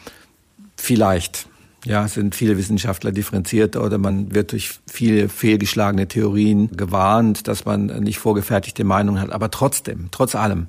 [0.76, 1.46] Vielleicht.
[1.86, 7.86] Ja, sind viele Wissenschaftler differenziert oder man wird durch viele fehlgeschlagene Theorien gewarnt, dass man
[7.86, 9.32] nicht vorgefertigte Meinungen hat.
[9.32, 10.66] Aber trotzdem, trotz allem,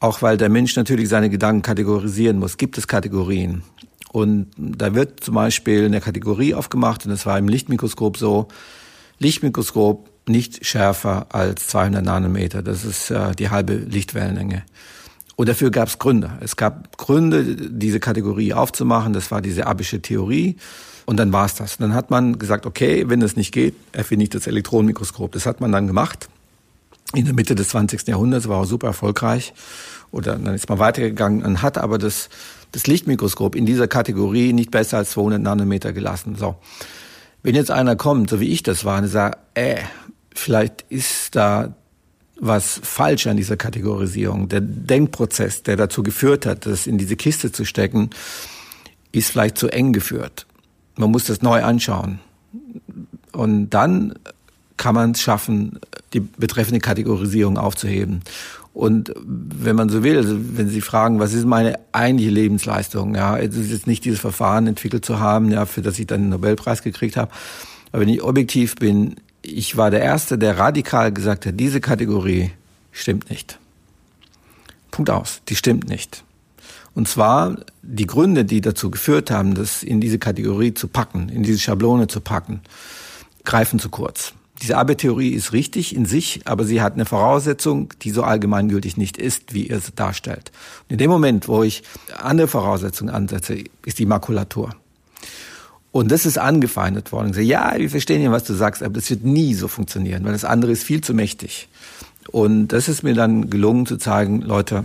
[0.00, 3.62] auch weil der Mensch natürlich seine Gedanken kategorisieren muss, gibt es Kategorien.
[4.10, 8.48] Und da wird zum Beispiel eine Kategorie aufgemacht, und das war im Lichtmikroskop so,
[9.18, 12.62] Lichtmikroskop nicht schärfer als 200 Nanometer.
[12.62, 14.64] Das ist äh, die halbe Lichtwellenlänge.
[15.36, 16.32] Und dafür gab es Gründe.
[16.40, 19.12] Es gab Gründe, diese Kategorie aufzumachen.
[19.12, 20.56] Das war diese abische Theorie.
[21.04, 21.76] Und dann war es das.
[21.76, 25.32] Dann hat man gesagt, okay, wenn das nicht geht, erfinde ich das Elektronenmikroskop.
[25.32, 26.28] Das hat man dann gemacht.
[27.14, 28.08] In der Mitte des 20.
[28.08, 29.52] Jahrhunderts war auch super erfolgreich.
[30.10, 32.28] Oder dann ist man weitergegangen und hat aber das,
[32.72, 36.36] das Lichtmikroskop in dieser Kategorie nicht besser als 200 Nanometer gelassen.
[36.36, 36.56] So.
[37.46, 39.76] Wenn jetzt einer kommt, so wie ich das war, und sagt, äh,
[40.34, 41.76] vielleicht ist da
[42.40, 44.48] was falsch an dieser Kategorisierung.
[44.48, 48.10] Der Denkprozess, der dazu geführt hat, das in diese Kiste zu stecken,
[49.12, 50.44] ist vielleicht zu eng geführt.
[50.96, 52.18] Man muss das neu anschauen.
[53.30, 54.14] Und dann
[54.76, 55.78] kann man es schaffen,
[56.14, 58.22] die betreffende Kategorisierung aufzuheben.
[58.76, 63.38] Und wenn man so will, also wenn Sie fragen, was ist meine eigentliche Lebensleistung, ja,
[63.38, 66.28] es ist jetzt nicht dieses Verfahren entwickelt zu haben, ja, für das ich dann den
[66.28, 67.32] Nobelpreis gekriegt habe.
[67.90, 72.50] Aber wenn ich objektiv bin, ich war der Erste, der radikal gesagt hat, diese Kategorie
[72.92, 73.58] stimmt nicht.
[74.90, 76.22] Punkt aus, die stimmt nicht.
[76.92, 81.44] Und zwar die Gründe, die dazu geführt haben, das in diese Kategorie zu packen, in
[81.44, 82.60] diese Schablone zu packen,
[83.42, 84.34] greifen zu kurz.
[84.62, 89.18] Diese Abwehrtheorie ist richtig in sich, aber sie hat eine Voraussetzung, die so allgemeingültig nicht
[89.18, 90.50] ist, wie ihr es darstellt.
[90.84, 91.82] Und in dem Moment, wo ich
[92.16, 94.74] andere Voraussetzungen ansetze, ist die Makulatur.
[95.92, 97.32] Und das ist angefeindet worden.
[97.32, 100.32] Sage, ja, wir verstehen ja, was du sagst, aber das wird nie so funktionieren, weil
[100.32, 101.68] das andere ist viel zu mächtig.
[102.30, 104.84] Und das ist mir dann gelungen zu zeigen, Leute,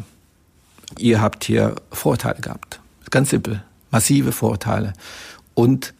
[0.97, 2.79] ihr habt hier Vorteile gehabt.
[3.09, 3.63] Ganz simpel.
[3.89, 4.93] Massive Vorteile.
[5.53, 5.93] Und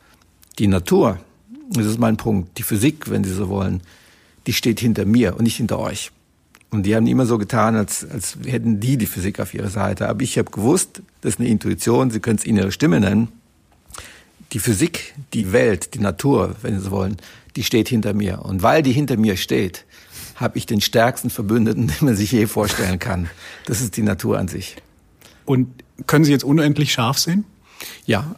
[0.60, 1.17] die Natur,
[1.77, 3.81] das ist mein Punkt, die Physik, wenn Sie so wollen,
[4.47, 6.12] die steht hinter mir und nicht hinter euch.
[6.69, 10.07] Und die haben immer so getan, als, als hätten die die Physik auf ihrer Seite.
[10.07, 13.27] Aber ich habe gewusst, das ist eine Intuition, Sie können es innere Stimme nennen.
[14.53, 17.17] Die Physik, die Welt, die Natur, wenn Sie so wollen,
[17.55, 18.43] die steht hinter mir.
[18.43, 19.86] Und weil die hinter mir steht,
[20.36, 23.29] habe ich den stärksten Verbündeten, den man sich je vorstellen kann.
[23.65, 24.77] Das ist die Natur an sich.
[25.45, 27.43] Und können Sie jetzt unendlich scharf sehen?
[28.05, 28.36] Ja,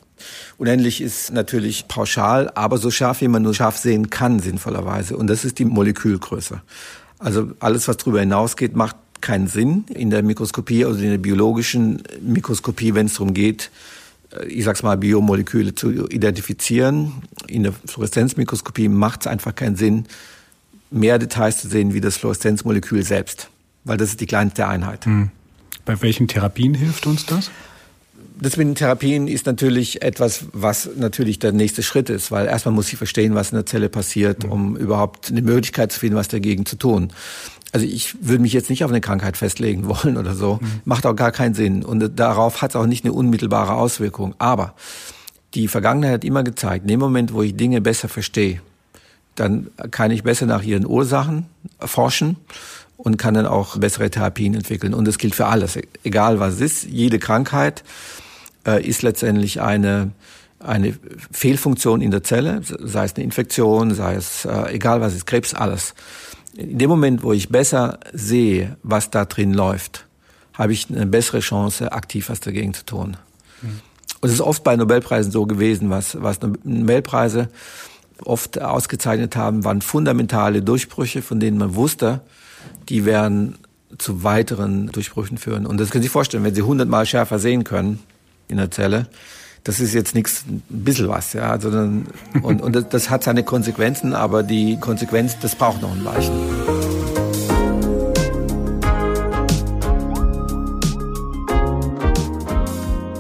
[0.58, 5.18] Unendlich ist natürlich pauschal, aber so scharf, wie man nur scharf sehen kann, sinnvollerweise.
[5.18, 6.62] Und das ist die Molekülgröße.
[7.20, 12.04] Also alles, was darüber hinausgeht, macht keinen Sinn in der Mikroskopie, also in der biologischen
[12.22, 13.72] Mikroskopie, wenn es darum geht,
[14.34, 17.24] äh, ich sag's mal, Biomoleküle zu identifizieren.
[17.48, 20.06] In der Fluoreszenzmikroskopie macht es einfach keinen Sinn,
[20.92, 23.50] mehr Details zu sehen wie das Fluoreszenzmolekül selbst,
[23.84, 25.06] weil das ist die kleinste Einheit.
[25.06, 25.32] Hm.
[25.86, 27.52] Bei welchen Therapien hilft uns das?
[28.40, 32.74] Das mit den Therapien ist natürlich etwas, was natürlich der nächste Schritt ist, weil erstmal
[32.74, 34.52] muss ich verstehen, was in der Zelle passiert, mhm.
[34.52, 37.14] um überhaupt eine Möglichkeit zu finden, was dagegen zu tun.
[37.72, 40.60] Also ich würde mich jetzt nicht auf eine Krankheit festlegen wollen oder so.
[40.62, 40.82] Mhm.
[40.86, 41.84] Macht auch gar keinen Sinn.
[41.84, 44.36] Und darauf hat es auch nicht eine unmittelbare Auswirkung.
[44.40, 44.74] Aber
[45.54, 48.62] die Vergangenheit hat immer gezeigt, in dem Moment, wo ich Dinge besser verstehe,
[49.36, 51.48] dann kann ich besser nach ihren Ursachen
[51.80, 52.38] forschen
[52.98, 54.94] und kann dann auch bessere Therapien entwickeln.
[54.94, 56.84] Und das gilt für alles, egal was es ist.
[56.86, 57.84] Jede Krankheit
[58.66, 60.12] äh, ist letztendlich eine
[60.64, 60.94] eine
[61.32, 65.54] Fehlfunktion in der Zelle, sei es eine Infektion, sei es äh, egal was ist, Krebs,
[65.54, 65.94] alles.
[66.56, 70.06] In dem Moment, wo ich besser sehe, was da drin läuft,
[70.54, 73.18] habe ich eine bessere Chance, aktiv was dagegen zu tun.
[73.62, 73.82] Mhm.
[74.22, 77.50] Und es ist oft bei Nobelpreisen so gewesen, was, was Nobelpreise
[78.24, 82.22] oft ausgezeichnet haben, waren fundamentale Durchbrüche, von denen man wusste,
[82.88, 83.56] die werden
[83.98, 85.66] zu weiteren Durchbrüchen führen.
[85.66, 88.00] Und das können Sie sich vorstellen, wenn Sie hundertmal schärfer sehen können
[88.48, 89.08] in der Zelle,
[89.64, 92.08] das ist jetzt nichts, ein bisschen was, ja, also dann,
[92.42, 96.34] und, und das, hat seine Konsequenzen, aber die Konsequenz, das braucht noch ein Weichen.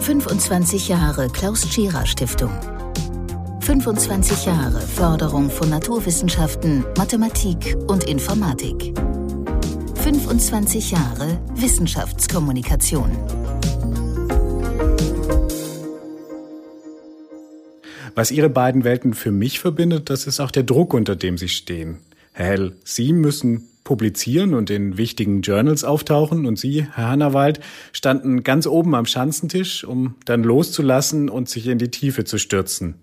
[0.01, 2.51] »25 Jahre Klaus Tschira Stiftung«.
[3.61, 8.93] 25 Jahre Förderung von Naturwissenschaften, Mathematik und Informatik.
[10.03, 13.09] 25 Jahre Wissenschaftskommunikation.
[18.15, 21.49] Was Ihre beiden Welten für mich verbindet, das ist auch der Druck, unter dem Sie
[21.49, 21.97] stehen.
[22.31, 27.59] Herr Hell, Sie müssen publizieren und in wichtigen Journals auftauchen und Sie, Herr Hannawald,
[27.91, 32.95] standen ganz oben am Schanzentisch, um dann loszulassen und sich in die Tiefe zu stürzen.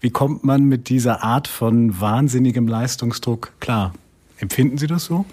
[0.00, 3.94] Wie kommt man mit dieser Art von wahnsinnigem Leistungsdruck klar?
[4.38, 5.24] Empfinden Sie das so?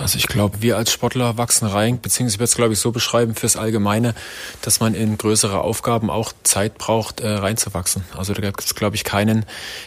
[0.00, 2.92] Also ich glaube, wir als Sportler wachsen rein, beziehungsweise ich würde es, glaube ich, so
[2.92, 4.14] beschreiben fürs Allgemeine,
[4.62, 8.04] dass man in größere Aufgaben auch Zeit braucht, äh, reinzuwachsen.
[8.16, 9.44] Also da gibt es, glaube ich, keinen,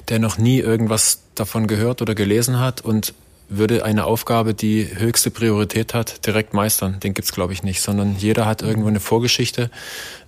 [0.10, 3.14] der noch nie irgendwas davon gehört oder gelesen hat und
[3.52, 7.00] würde eine Aufgabe, die höchste Priorität hat, direkt meistern.
[7.02, 9.70] Den gibt's glaube ich nicht, sondern jeder hat irgendwo eine Vorgeschichte,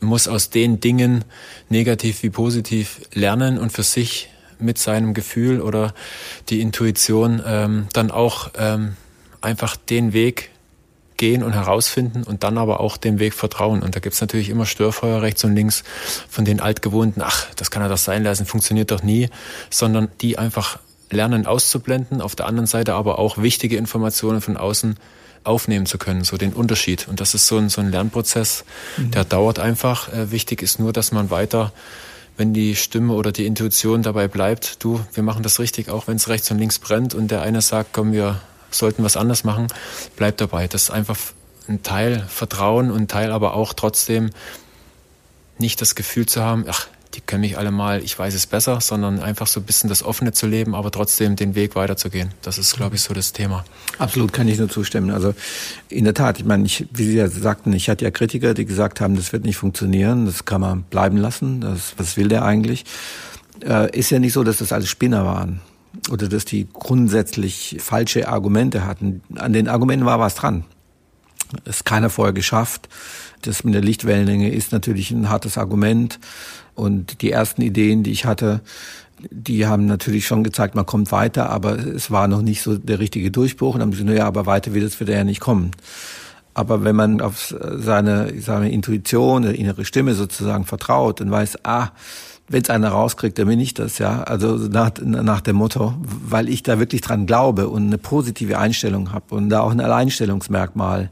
[0.02, 1.24] muss aus den Dingen,
[1.70, 5.94] negativ wie positiv, lernen und für sich mit seinem Gefühl oder
[6.50, 8.98] die Intuition ähm, dann auch ähm,
[9.44, 10.50] einfach den Weg
[11.18, 13.82] gehen und herausfinden und dann aber auch dem Weg vertrauen.
[13.82, 15.84] Und da gibt's natürlich immer Störfeuer rechts und links
[16.28, 19.30] von den altgewohnten, ach, das kann er doch sein lassen, funktioniert doch nie,
[19.70, 20.80] sondern die einfach
[21.10, 24.98] lernen auszublenden, auf der anderen Seite aber auch wichtige Informationen von außen
[25.44, 27.08] aufnehmen zu können, so den Unterschied.
[27.08, 28.66] Und das ist so ein, so ein Lernprozess,
[28.98, 29.12] mhm.
[29.12, 30.12] der dauert einfach.
[30.12, 31.74] Äh, wichtig ist nur, dass man weiter,
[32.38, 36.16] wenn die Stimme oder die Intuition dabei bleibt, du, wir machen das richtig, auch wenn
[36.16, 38.42] es rechts und links brennt und der eine sagt, komm, wir
[38.74, 39.68] sollten was anders machen,
[40.16, 40.68] bleibt dabei.
[40.68, 41.18] Das ist einfach
[41.68, 44.32] ein Teil Vertrauen und ein Teil aber auch trotzdem
[45.60, 48.82] nicht das Gefühl zu haben, ach, die können mich alle mal, ich weiß es besser,
[48.82, 52.32] sondern einfach so ein bisschen das Offene zu leben, aber trotzdem den Weg weiterzugehen.
[52.42, 53.64] Das ist, glaube ich, so das Thema.
[54.00, 55.12] Absolut, kann ich nur zustimmen.
[55.12, 55.36] Also
[55.90, 58.66] in der Tat, ich meine, ich, wie Sie ja sagten, ich hatte ja Kritiker, die
[58.66, 62.46] gesagt haben, das wird nicht funktionieren, das kann man bleiben lassen, das, was will der
[62.46, 62.84] eigentlich?
[63.64, 65.62] Äh, ist ja nicht so, dass das alles Spinner waren
[66.12, 69.22] oder dass die grundsätzlich falsche Argumente hatten.
[69.36, 70.66] An den Argumenten war was dran.
[71.66, 72.90] Ist keiner vorher geschafft.
[73.42, 76.20] Das mit der Lichtwellenlänge ist natürlich ein hartes Argument.
[76.76, 78.62] Und die ersten Ideen, die ich hatte,
[79.30, 83.00] die haben natürlich schon gezeigt, man kommt weiter, aber es war noch nicht so der
[83.00, 83.76] richtige Durchbruch.
[83.76, 85.72] Und dann haben sie naja, aber weiter wird es wieder ja nicht kommen.
[86.54, 91.90] Aber wenn man auf seine, seine Intuition, innere Stimme sozusagen vertraut und weiß, ah,
[92.50, 94.24] wenn es einer rauskriegt, dann bin ich das, ja.
[94.24, 95.94] Also nach, nach dem Motto,
[96.28, 99.80] weil ich da wirklich dran glaube und eine positive Einstellung habe und da auch ein
[99.80, 101.10] Alleinstellungsmerkmal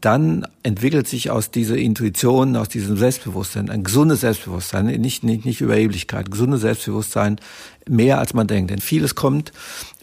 [0.00, 5.60] dann entwickelt sich aus dieser Intuition, aus diesem Selbstbewusstsein, ein gesundes Selbstbewusstsein, nicht, nicht, nicht
[5.60, 7.40] Überheblichkeit, gesundes Selbstbewusstsein,
[7.88, 8.70] mehr als man denkt.
[8.70, 9.52] Denn vieles kommt,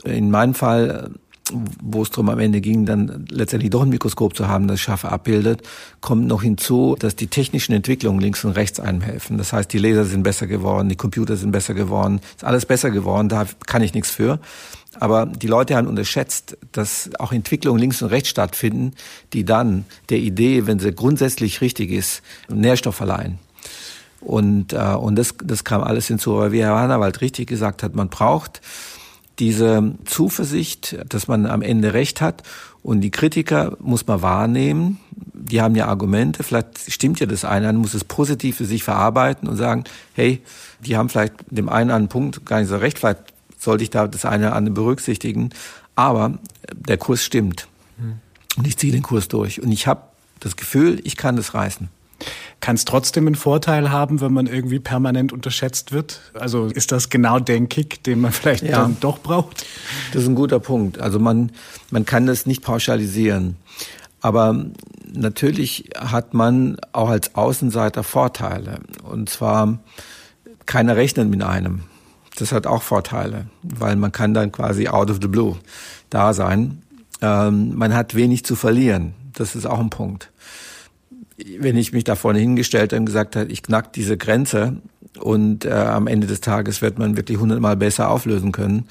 [0.03, 1.11] in meinem Fall,
[1.51, 5.05] wo es darum am Ende ging, dann letztendlich doch ein Mikroskop zu haben, das scharf
[5.05, 5.61] abbildet,
[6.01, 9.37] kommt noch hinzu, dass die technischen Entwicklungen links und rechts einem helfen.
[9.37, 12.89] Das heißt, die Laser sind besser geworden, die Computer sind besser geworden, ist alles besser
[12.89, 14.39] geworden, da kann ich nichts für.
[14.99, 18.93] Aber die Leute haben unterschätzt, dass auch Entwicklungen links und rechts stattfinden,
[19.33, 23.37] die dann der Idee, wenn sie grundsätzlich richtig ist, Nährstoff verleihen.
[24.21, 26.35] Und, äh, und das, das kam alles hinzu.
[26.35, 28.61] Aber wie Herr Hannawald richtig gesagt hat, man braucht
[29.39, 32.43] diese Zuversicht, dass man am Ende recht hat.
[32.83, 34.99] Und die Kritiker muss man wahrnehmen.
[35.11, 36.43] Die haben ja Argumente.
[36.43, 40.41] Vielleicht stimmt ja das eine, man muss es positiv für sich verarbeiten und sagen, hey,
[40.79, 42.99] die haben vielleicht dem einen an Punkt gar nicht so recht.
[42.99, 45.49] Vielleicht sollte ich da das eine oder andere berücksichtigen.
[45.95, 46.37] Aber
[46.73, 47.67] der Kurs stimmt.
[47.97, 48.19] Hm.
[48.57, 49.61] Und ich ziehe den Kurs durch.
[49.61, 50.03] Und ich habe
[50.39, 51.89] das Gefühl, ich kann das reißen.
[52.61, 56.21] Kann es trotzdem einen Vorteil haben, wenn man irgendwie permanent unterschätzt wird?
[56.33, 58.81] Also ist das genau der Kick, den man vielleicht ja.
[58.81, 59.65] dann doch braucht?
[60.13, 60.99] Das ist ein guter Punkt.
[60.99, 61.51] Also man,
[61.91, 63.57] man kann das nicht pauschalisieren.
[64.21, 64.65] Aber
[65.13, 68.79] natürlich hat man auch als Außenseiter Vorteile.
[69.03, 69.77] Und zwar,
[70.65, 71.83] keiner rechnet mit einem.
[72.37, 75.57] Das hat auch Vorteile, weil man kann dann quasi out of the blue
[76.09, 76.81] da sein.
[77.21, 79.13] Ähm, man hat wenig zu verlieren.
[79.33, 80.31] Das ist auch ein Punkt.
[81.37, 84.77] Wenn ich mich da vorne hingestellt und gesagt habe, ich knack diese Grenze
[85.19, 88.87] und äh, am Ende des Tages wird man wirklich hundertmal besser auflösen können,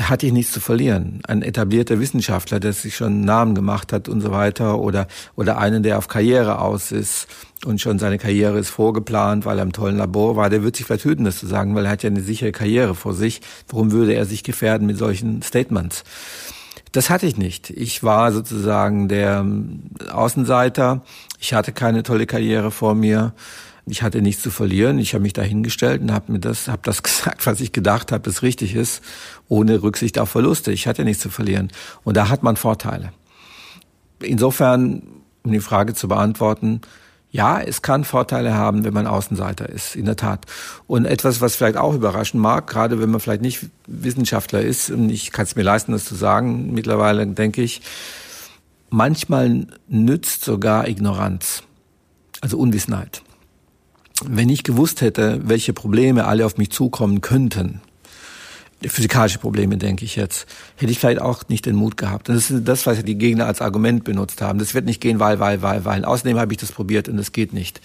[0.00, 1.20] hatte ich nichts zu verlieren.
[1.26, 5.58] Ein etablierter Wissenschaftler, der sich schon einen Namen gemacht hat und so weiter, oder, oder
[5.58, 7.26] einen, der auf Karriere aus ist
[7.64, 10.86] und schon seine Karriere ist vorgeplant, weil er im tollen Labor war, der wird sich
[10.86, 13.40] vielleicht hüten, das zu sagen, weil er hat ja eine sichere Karriere vor sich.
[13.68, 16.04] Warum würde er sich gefährden mit solchen Statements?
[16.92, 17.70] Das hatte ich nicht.
[17.70, 19.46] Ich war sozusagen der
[20.12, 21.02] Außenseiter.
[21.40, 23.32] Ich hatte keine tolle Karriere vor mir.
[23.86, 24.98] Ich hatte nichts zu verlieren.
[24.98, 28.12] Ich habe mich da hingestellt und habe mir das, habe das gesagt, was ich gedacht
[28.12, 29.02] habe, das richtig ist,
[29.48, 30.70] ohne Rücksicht auf Verluste.
[30.70, 31.72] Ich hatte nichts zu verlieren.
[32.04, 33.12] Und da hat man Vorteile.
[34.20, 35.02] Insofern,
[35.42, 36.82] um die Frage zu beantworten,
[37.32, 40.46] ja, es kann Vorteile haben, wenn man Außenseiter ist, in der Tat.
[40.86, 45.10] Und etwas, was vielleicht auch überraschen mag, gerade wenn man vielleicht nicht Wissenschaftler ist, und
[45.10, 47.80] ich kann es mir leisten, das zu sagen, mittlerweile denke ich,
[48.90, 51.64] manchmal nützt sogar Ignoranz,
[52.40, 53.22] also Unwissenheit
[54.28, 57.80] wenn ich gewusst hätte, welche Probleme alle auf mich zukommen könnten,
[58.88, 62.28] physikalische Probleme, denke ich jetzt, hätte ich vielleicht auch nicht den Mut gehabt.
[62.28, 64.58] das ist das, was die Gegner als Argument benutzt haben.
[64.58, 66.04] Das wird nicht gehen, weil, weil, weil, weil.
[66.04, 67.80] Außerdem habe ich das probiert und das geht nicht.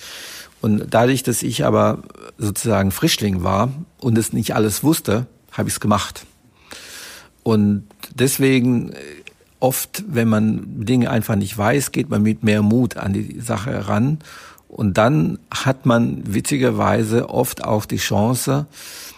[0.62, 2.04] Und dadurch, dass ich aber
[2.38, 6.26] sozusagen Frischling war und es nicht alles wusste, habe ich es gemacht.
[7.44, 8.94] Und deswegen
[9.60, 13.72] oft, wenn man Dinge einfach nicht weiß, geht man mit mehr Mut an die Sache
[13.72, 14.20] heran
[14.68, 18.68] und dann hat man witzigerweise oft auch die Chance,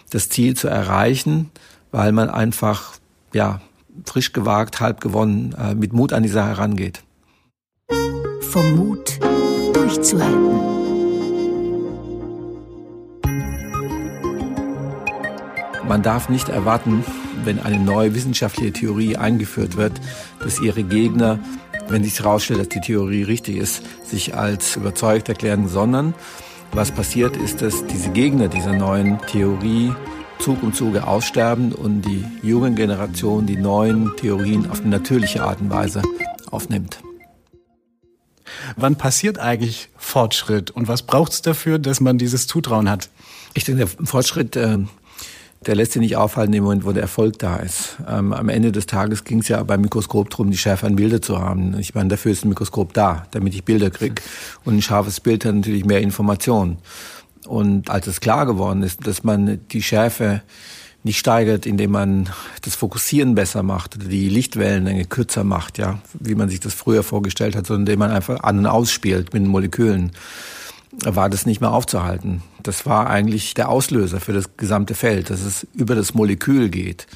[0.10, 1.52] das Ziel zu erreichen,
[1.92, 2.94] weil man einfach,
[3.34, 3.62] ja,
[4.06, 7.04] frisch gewagt, halb gewonnen, äh, mit Mut an die Sache herangeht.
[8.42, 9.20] Vom Mut
[9.74, 10.60] durchzuhalten.
[15.88, 17.04] Man darf nicht erwarten,
[17.44, 19.94] wenn eine neue wissenschaftliche Theorie eingeführt wird,
[20.44, 21.40] dass ihre Gegner
[21.90, 26.14] wenn sich herausstellt, dass die Theorie richtig ist, sich als überzeugt erklären, sondern
[26.72, 29.94] was passiert ist, dass diese Gegner dieser neuen Theorie
[30.40, 35.60] Zug um Zuge aussterben und die junge Generation die neuen Theorien auf eine natürliche Art
[35.60, 36.02] und Weise
[36.50, 37.02] aufnimmt.
[38.78, 43.10] Wann passiert eigentlich Fortschritt und was braucht es dafür, dass man dieses Zutrauen hat?
[43.54, 44.78] Ich denke, der Fortschritt äh,
[45.66, 47.98] der lässt sich nicht aufhalten im Moment, wo der Erfolg da ist.
[48.08, 51.40] Ähm, am Ende des Tages ging es ja beim Mikroskop darum, die schärferen Bilder zu
[51.40, 51.78] haben.
[51.80, 54.22] Ich meine, dafür ist ein Mikroskop da, damit ich Bilder krieg.
[54.64, 56.78] Und ein scharfes Bild hat natürlich mehr Informationen.
[57.46, 60.42] Und als es klar geworden ist, dass man die Schärfe
[61.04, 62.30] nicht steigert, indem man
[62.62, 67.56] das Fokussieren besser macht die Lichtwellenlänge kürzer macht, ja, wie man sich das früher vorgestellt
[67.56, 70.12] hat, sondern indem man einfach an und ausspielt mit den Molekülen,
[70.92, 72.42] war das nicht mehr aufzuhalten.
[72.64, 77.08] Das war eigentlich der Auslöser für das gesamte Feld, dass es über das Molekül geht.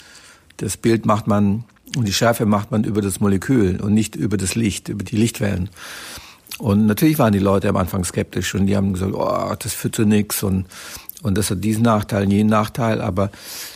[0.57, 1.65] Das Bild macht man
[1.95, 5.17] und die Schärfe macht man über das Molekül und nicht über das Licht, über die
[5.17, 5.69] Lichtwellen.
[6.59, 9.95] Und natürlich waren die Leute am Anfang skeptisch und die haben gesagt, oh, das führt
[9.95, 10.65] zu nichts und
[11.24, 13.01] Und das hat diesen Nachteil, jenen Nachteil.
[13.01, 13.32] Aber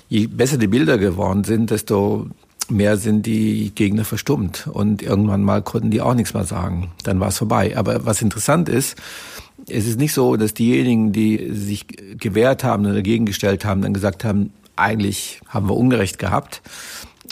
[0.09, 2.27] je besser die Bilder geworden sind, desto
[2.69, 4.67] mehr sind die Gegner verstummt.
[4.67, 6.91] Und irgendwann mal konnten die auch nichts mehr sagen.
[7.03, 7.75] Dann war es vorbei.
[7.77, 8.97] Aber was interessant ist,
[9.70, 11.88] es ist nicht so, dass diejenigen, die sich
[12.20, 16.61] gewehrt haben oder dagegen gestellt haben, dann gesagt haben, eigentlich haben wir Ungerecht gehabt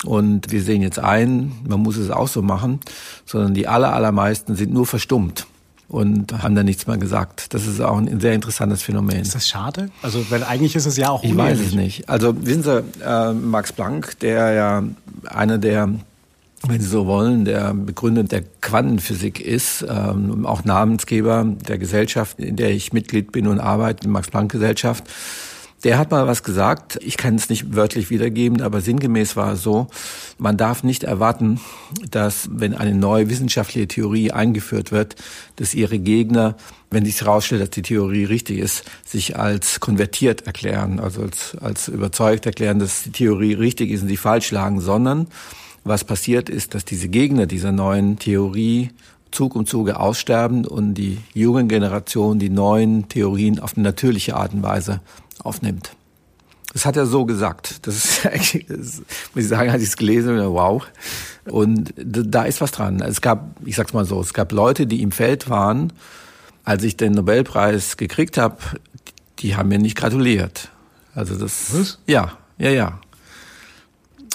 [0.04, 2.80] und wir sehen jetzt ein, man muss es auch so machen,
[3.26, 5.48] sondern die aller, allermeisten sind nur verstummt
[5.88, 7.54] und haben da nichts mehr gesagt.
[7.54, 9.22] Das ist auch ein sehr interessantes Phänomen.
[9.22, 9.90] Ist das schade?
[10.02, 12.10] Also, weil eigentlich ist es ja auch Ich weiß es nicht.
[12.10, 14.84] Also, wissen Sie, äh, Max Planck, der ja
[15.26, 15.90] einer der
[16.70, 22.56] wenn Sie so wollen, der Begründer der Quantenphysik ist, ähm, auch Namensgeber der Gesellschaft, in
[22.56, 25.04] der ich Mitglied bin und arbeite, die Max-Planck-Gesellschaft.
[25.84, 29.62] Der hat mal was gesagt, ich kann es nicht wörtlich wiedergeben, aber sinngemäß war es
[29.62, 29.88] so,
[30.40, 31.60] man darf nicht erwarten,
[32.10, 35.16] dass wenn eine neue wissenschaftliche Theorie eingeführt wird,
[35.58, 36.56] dass ihre Gegner,
[36.90, 41.88] wenn sich herausstellt, dass die Theorie richtig ist, sich als konvertiert erklären, also als, als
[41.88, 45.28] überzeugt erklären, dass die Theorie richtig ist und sie falsch lagen, sondern
[45.86, 48.90] was passiert ist, dass diese Gegner dieser neuen Theorie
[49.32, 54.54] Zug um Zuge aussterben und die jungen Generation die neuen Theorien auf eine natürliche Art
[54.54, 55.02] und Weise
[55.44, 55.92] aufnimmt.
[56.74, 57.88] Das hat er so gesagt.
[57.88, 59.02] Das ist eigentlich, das,
[59.34, 60.86] muss ich sagen, als ich es gelesen habe, wow.
[61.46, 63.02] Und da ist was dran.
[63.02, 65.94] Es gab, ich sag's mal so, es gab Leute, die im Feld waren,
[66.64, 68.58] als ich den Nobelpreis gekriegt habe,
[69.40, 70.70] die haben mir nicht gratuliert.
[71.14, 71.74] Also das.
[71.74, 72.00] Was?
[72.08, 73.00] Ja, ja, ja.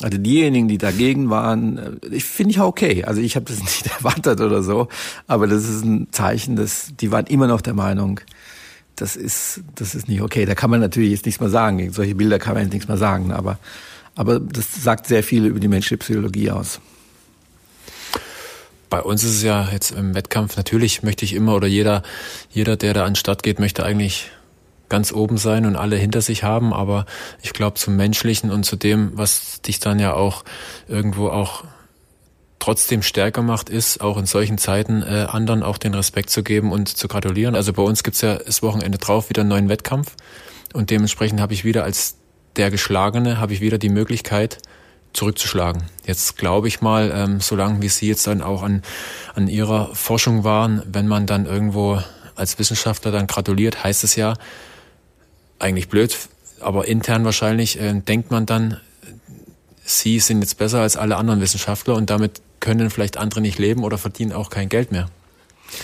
[0.02, 3.04] Also diejenigen, die dagegen waren, äh, ich finde ich okay.
[3.04, 4.88] Also ich habe das nicht erwartet oder so,
[5.26, 8.20] aber das ist ein Zeichen, dass die waren immer noch der Meinung,
[8.96, 10.44] das ist, das ist nicht okay.
[10.44, 11.78] Da kann man natürlich jetzt nichts mehr sagen.
[11.78, 13.32] Gegen solche Bilder kann man jetzt nichts mehr sagen.
[13.32, 13.58] Aber,
[14.14, 16.80] aber das sagt sehr viel über die menschliche Psychologie aus.
[18.90, 22.02] Bei uns ist es ja jetzt im Wettkampf, natürlich möchte ich immer oder jeder,
[22.50, 24.30] jeder, der da an den Start geht, möchte eigentlich
[24.90, 26.74] ganz oben sein und alle hinter sich haben.
[26.74, 27.06] Aber
[27.40, 30.44] ich glaube, zum Menschlichen und zu dem, was dich dann ja auch
[30.86, 31.64] irgendwo auch
[32.58, 36.70] trotzdem stärker macht, ist auch in solchen Zeiten äh, anderen auch den Respekt zu geben
[36.70, 37.54] und zu gratulieren.
[37.54, 40.14] Also bei uns gibt's ja das Wochenende drauf wieder einen neuen Wettkampf
[40.74, 42.16] und dementsprechend habe ich wieder als
[42.56, 44.58] der Geschlagene, habe ich wieder die Möglichkeit,
[45.12, 45.82] zurückzuschlagen.
[46.04, 48.82] Jetzt glaube ich mal, ähm, solange wie Sie jetzt dann auch an,
[49.34, 52.00] an Ihrer Forschung waren, wenn man dann irgendwo
[52.36, 54.34] als Wissenschaftler dann gratuliert, heißt es ja,
[55.60, 56.16] eigentlich blöd,
[56.60, 58.80] aber intern wahrscheinlich äh, denkt man dann,
[59.84, 63.82] Sie sind jetzt besser als alle anderen Wissenschaftler und damit können vielleicht andere nicht leben
[63.82, 65.08] oder verdienen auch kein Geld mehr.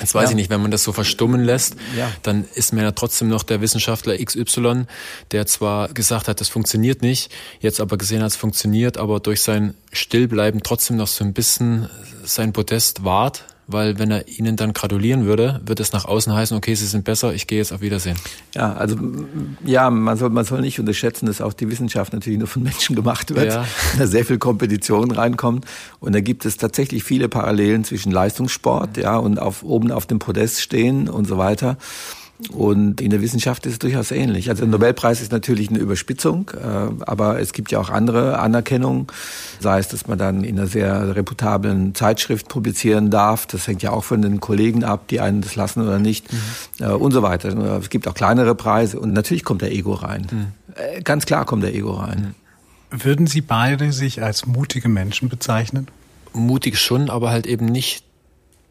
[0.00, 0.30] Jetzt weiß ja.
[0.30, 2.10] ich nicht, wenn man das so verstummen lässt, ja.
[2.22, 4.86] dann ist man ja trotzdem noch der Wissenschaftler XY,
[5.30, 9.42] der zwar gesagt hat, das funktioniert nicht, jetzt aber gesehen hat, es funktioniert, aber durch
[9.42, 11.88] sein Stillbleiben trotzdem noch so ein bisschen
[12.24, 16.56] sein Podest wahrt weil wenn er ihnen dann gratulieren würde, wird es nach außen heißen,
[16.56, 18.16] okay, sie sind besser, ich gehe jetzt auf Wiedersehen.
[18.54, 18.96] Ja, also
[19.64, 22.94] ja, man soll, man soll nicht unterschätzen, dass auch die Wissenschaft natürlich nur von Menschen
[22.94, 23.64] gemacht wird, ja.
[23.98, 25.64] da sehr viel Kompetition reinkommt
[26.00, 30.18] und da gibt es tatsächlich viele Parallelen zwischen Leistungssport, ja, und auf oben auf dem
[30.18, 31.76] Podest stehen und so weiter.
[32.52, 34.50] Und in der Wissenschaft ist es durchaus ähnlich.
[34.50, 39.06] Also der Nobelpreis ist natürlich eine Überspitzung, äh, aber es gibt ja auch andere Anerkennungen,
[39.60, 43.46] sei es, dass man dann in einer sehr reputablen Zeitschrift publizieren darf.
[43.46, 46.90] Das hängt ja auch von den Kollegen ab, die einen das lassen oder nicht mhm.
[46.90, 47.48] und so weiter.
[47.78, 50.26] Es gibt auch kleinere Preise und natürlich kommt der Ego rein.
[50.30, 51.04] Mhm.
[51.04, 52.34] Ganz klar kommt der Ego rein.
[52.90, 55.88] Würden Sie beide sich als mutige Menschen bezeichnen?
[56.32, 58.05] Mutig schon, aber halt eben nicht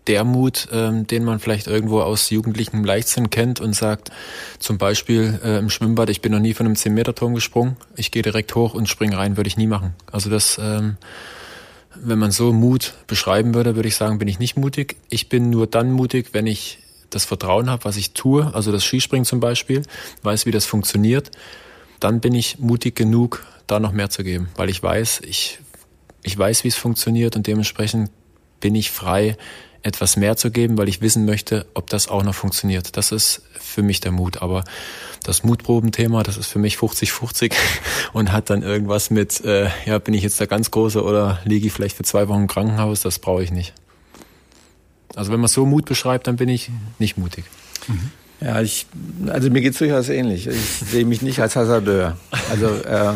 [0.08, 4.12] der Mut, ähm, den man vielleicht irgendwo aus jugendlichem Leichtsinn kennt und sagt,
[4.60, 8.22] zum Beispiel äh, im Schwimmbad, ich bin noch nie von einem 10-Meter-Turm gesprungen, ich gehe
[8.22, 9.94] direkt hoch und springe rein, würde ich nie machen.
[10.12, 10.98] Also das, ähm,
[11.96, 14.98] wenn man so Mut beschreiben würde, würde ich sagen, bin ich nicht mutig.
[15.10, 16.80] Ich bin nur dann mutig, wenn ich
[17.10, 19.84] das Vertrauen habe, was ich tue, also das Skispringen zum Beispiel,
[20.24, 21.32] weiß, wie das funktioniert,
[22.00, 25.60] dann bin ich mutig genug, da noch mehr zu geben, weil ich weiß, ich,
[26.24, 28.12] ich weiß, wie es funktioniert und dementsprechend
[28.60, 29.38] bin ich frei,
[29.86, 32.98] etwas mehr zu geben, weil ich wissen möchte, ob das auch noch funktioniert.
[32.98, 34.42] Das ist für mich der Mut.
[34.42, 34.64] Aber
[35.24, 37.54] das Mutprobenthema, das ist für mich 50-50
[38.14, 41.68] und hat dann irgendwas mit, äh, ja, bin ich jetzt der ganz Große oder liege
[41.68, 43.02] ich vielleicht für zwei Wochen im Krankenhaus?
[43.02, 43.74] Das brauche ich nicht.
[45.16, 47.46] Also wenn man so Mut beschreibt, dann bin ich nicht mutig.
[47.88, 48.12] Mhm.
[48.42, 48.88] Ja, ich,
[49.28, 50.48] also mir geht's durchaus ähnlich.
[50.48, 52.18] Ich sehe mich nicht als Hasardeur.
[52.50, 53.14] Also äh,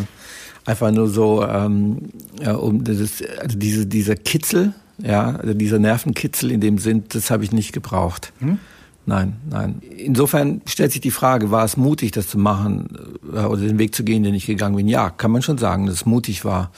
[0.65, 2.09] einfach nur so, ähm,
[2.39, 7.31] ja, um das, also diese, dieser Kitzel, ja, also dieser Nervenkitzel in dem Sinn, das
[7.31, 8.33] habe ich nicht gebraucht.
[8.39, 8.59] Hm?
[9.05, 9.81] Nein, nein.
[9.97, 12.89] Insofern stellt sich die Frage, war es mutig, das zu machen
[13.33, 14.87] äh, oder den Weg zu gehen, den ich gegangen bin?
[14.87, 16.71] Ja, kann man schon sagen, dass es mutig war.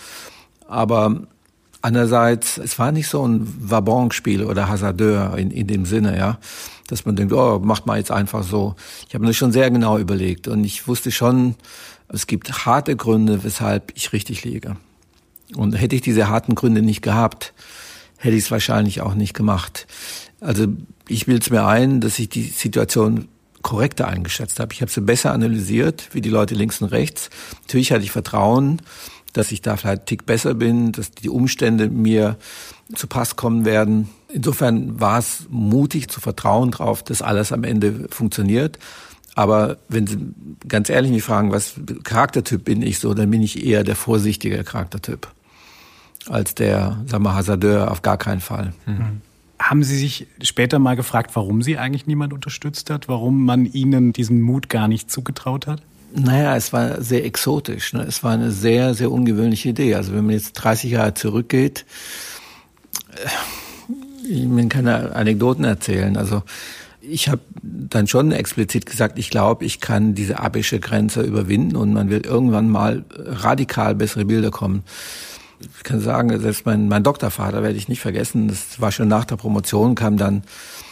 [0.68, 1.28] Aber
[1.84, 6.38] Andererseits, es war nicht so ein Vabonspiel oder Hasardeur in, in dem Sinne, ja,
[6.88, 8.76] dass man denkt, oh, macht mal jetzt einfach so.
[9.08, 11.56] Ich habe mir das schon sehr genau überlegt und ich wusste schon,
[12.08, 14.76] es gibt harte Gründe, weshalb ich richtig liege.
[15.56, 17.54] Und hätte ich diese harten Gründe nicht gehabt,
[18.22, 19.88] hätte ich es wahrscheinlich auch nicht gemacht.
[20.40, 20.68] Also
[21.08, 23.28] ich will es mir ein, dass ich die Situation
[23.64, 24.74] korrekter eingeschätzt habe.
[24.74, 27.30] Ich habe sie besser analysiert, wie die Leute links und rechts.
[27.64, 28.82] Natürlich hatte ich Vertrauen,
[29.34, 32.38] dass ich da vielleicht einen Tick besser bin, dass die Umstände mir
[32.94, 34.10] zu Pass kommen werden.
[34.30, 38.78] Insofern war es mutig zu vertrauen drauf, dass alles am Ende funktioniert.
[39.34, 40.18] Aber wenn Sie
[40.68, 44.64] ganz ehrlich mich fragen, was Charaktertyp bin ich so, dann bin ich eher der vorsichtige
[44.64, 45.28] Charaktertyp
[46.30, 48.74] als der, sagen wir, Hasardeur auf gar keinen Fall.
[48.86, 49.22] Mhm.
[49.60, 54.12] Haben Sie sich später mal gefragt, warum Sie eigentlich niemand unterstützt hat, warum man Ihnen
[54.12, 55.82] diesen Mut gar nicht zugetraut hat?
[56.14, 57.94] Naja, es war sehr exotisch.
[57.94, 58.02] Ne?
[58.02, 59.96] Es war eine sehr, sehr ungewöhnliche Idee.
[59.96, 61.86] Also wenn man jetzt 30 Jahre zurückgeht,
[63.12, 66.18] äh, ich will keine Anekdoten erzählen.
[66.18, 66.44] Also
[67.02, 71.94] ich habe dann schon explizit gesagt, ich glaube, ich kann diese abische Grenze überwinden und
[71.94, 74.84] man wird irgendwann mal radikal bessere Bilder kommen
[75.78, 78.48] ich kann sagen, selbst mein, mein Doktorvater werde ich nicht vergessen.
[78.48, 80.44] Das war schon nach der Promotion, kam dann,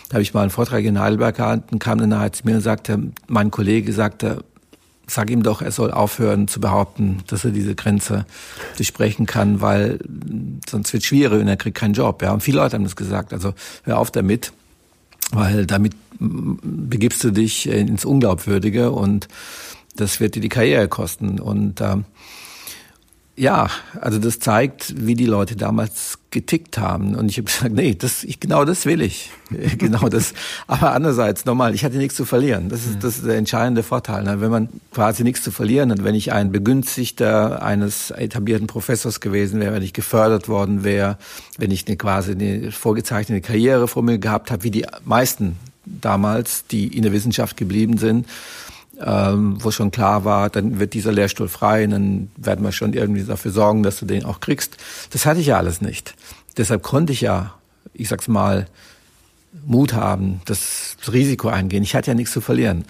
[0.08, 2.62] da habe ich mal einen Vortrag in Heidelberg gehalten, kam dann nachher zu mir und
[2.62, 4.44] sagte, mein Kollege sagte,
[5.08, 8.26] sag ihm doch, er soll aufhören zu behaupten, dass er diese Grenze
[8.78, 10.00] durchbrechen kann, weil
[10.70, 12.22] sonst wird es schwierig und er kriegt keinen Job.
[12.22, 13.34] Ja, und viele Leute haben das gesagt.
[13.34, 13.54] Also
[13.84, 14.52] hör auf damit,
[15.32, 19.28] weil damit begibst du dich ins Unglaubwürdige und
[19.96, 21.40] das wird dir die Karriere kosten.
[21.40, 21.98] Und äh,
[23.40, 23.70] ja,
[24.02, 27.16] also das zeigt, wie die Leute damals getickt haben.
[27.16, 29.32] Und ich habe gesagt, nee, das, ich, genau das will ich.
[29.78, 30.34] genau das.
[30.68, 32.68] Aber andererseits, nochmal, ich hatte nichts zu verlieren.
[32.68, 34.24] Das ist, das ist der entscheidende Vorteil.
[34.24, 34.42] Ne?
[34.42, 39.62] Wenn man quasi nichts zu verlieren hat, wenn ich ein Begünstigter eines etablierten Professors gewesen
[39.62, 41.18] wäre, wenn ich gefördert worden wäre,
[41.58, 46.66] wenn ich eine quasi eine vorgezeichnete Karriere vor mir gehabt habe, wie die meisten damals,
[46.68, 48.28] die in der Wissenschaft geblieben sind,
[49.04, 52.94] ähm, wo schon klar war, dann wird dieser Lehrstuhl frei, und dann werden wir schon
[52.94, 54.78] irgendwie dafür sorgen, dass du den auch kriegst.
[55.12, 56.16] Das hatte ich ja alles nicht.
[56.58, 57.54] Deshalb konnte ich ja,
[57.94, 58.68] ich sag's mal,
[59.66, 61.84] Mut haben, das Risiko eingehen.
[61.84, 62.86] Ich hatte ja nichts zu verlieren.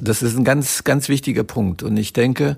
[0.00, 1.82] Das ist ein ganz, ganz wichtiger Punkt.
[1.82, 2.56] Und ich denke,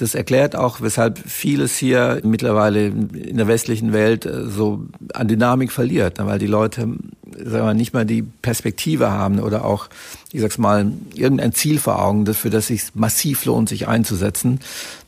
[0.00, 5.72] das erklärt auch, weshalb vieles hier mittlerweile in der westlichen Welt äh, so an Dynamik
[5.72, 6.26] verliert, ne?
[6.26, 6.88] weil die Leute
[7.36, 9.88] sagen wir, nicht mal die Perspektive haben oder auch,
[10.32, 14.60] ich sag's mal, irgendein Ziel vor Augen, für das sich massiv lohnt, sich einzusetzen.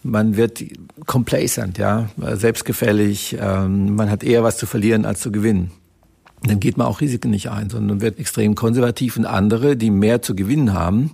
[0.03, 0.63] Man wird
[1.07, 3.37] complacent, ja, selbstgefällig.
[3.41, 5.73] Ähm, man hat eher was zu verlieren als zu gewinnen
[6.45, 9.17] dann geht man auch Risiken nicht ein, sondern wird extrem konservativ.
[9.17, 11.13] Und andere, die mehr zu gewinnen haben,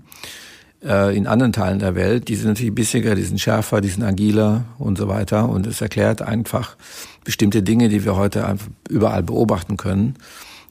[0.84, 4.02] äh, in anderen Teilen der Welt, die sind natürlich bissiger, die sind schärfer, die sind
[4.02, 5.48] agiler und so weiter.
[5.48, 6.76] Und es erklärt einfach
[7.24, 10.14] bestimmte Dinge, die wir heute einfach überall beobachten können.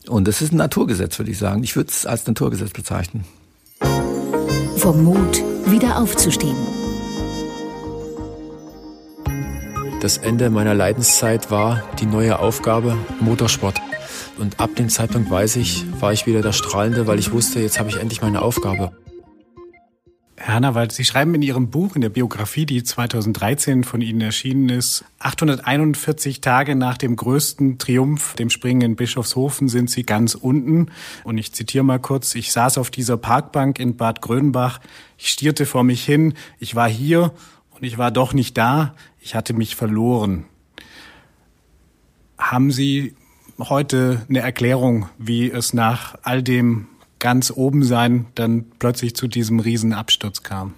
[0.08, 1.64] Und das ist ein Naturgesetz, würde ich sagen.
[1.64, 3.26] Ich würde es als Naturgesetz bezeichnen.
[4.78, 6.56] Vom Mut, wieder aufzustehen.
[10.02, 13.82] Das Ende meiner Leidenszeit war die neue Aufgabe Motorsport.
[14.38, 17.80] Und ab dem Zeitpunkt weiß ich, war ich wieder der Strahlende, weil ich wusste, jetzt
[17.80, 18.92] habe ich endlich meine Aufgabe.
[20.48, 24.70] Herr Hannawald, Sie schreiben in Ihrem Buch, in der Biografie, die 2013 von Ihnen erschienen
[24.70, 30.90] ist, 841 Tage nach dem größten Triumph, dem Springen in Bischofshofen, sind Sie ganz unten.
[31.26, 34.80] Und ich zitiere mal kurz, ich saß auf dieser Parkbank in Bad Grönbach,
[35.18, 37.34] ich stierte vor mich hin, ich war hier
[37.72, 40.46] und ich war doch nicht da, ich hatte mich verloren.
[42.38, 43.18] Haben Sie
[43.60, 46.88] heute eine Erklärung, wie es nach all dem
[47.20, 50.74] ganz oben sein dann plötzlich zu diesem Riesenabsturz kam?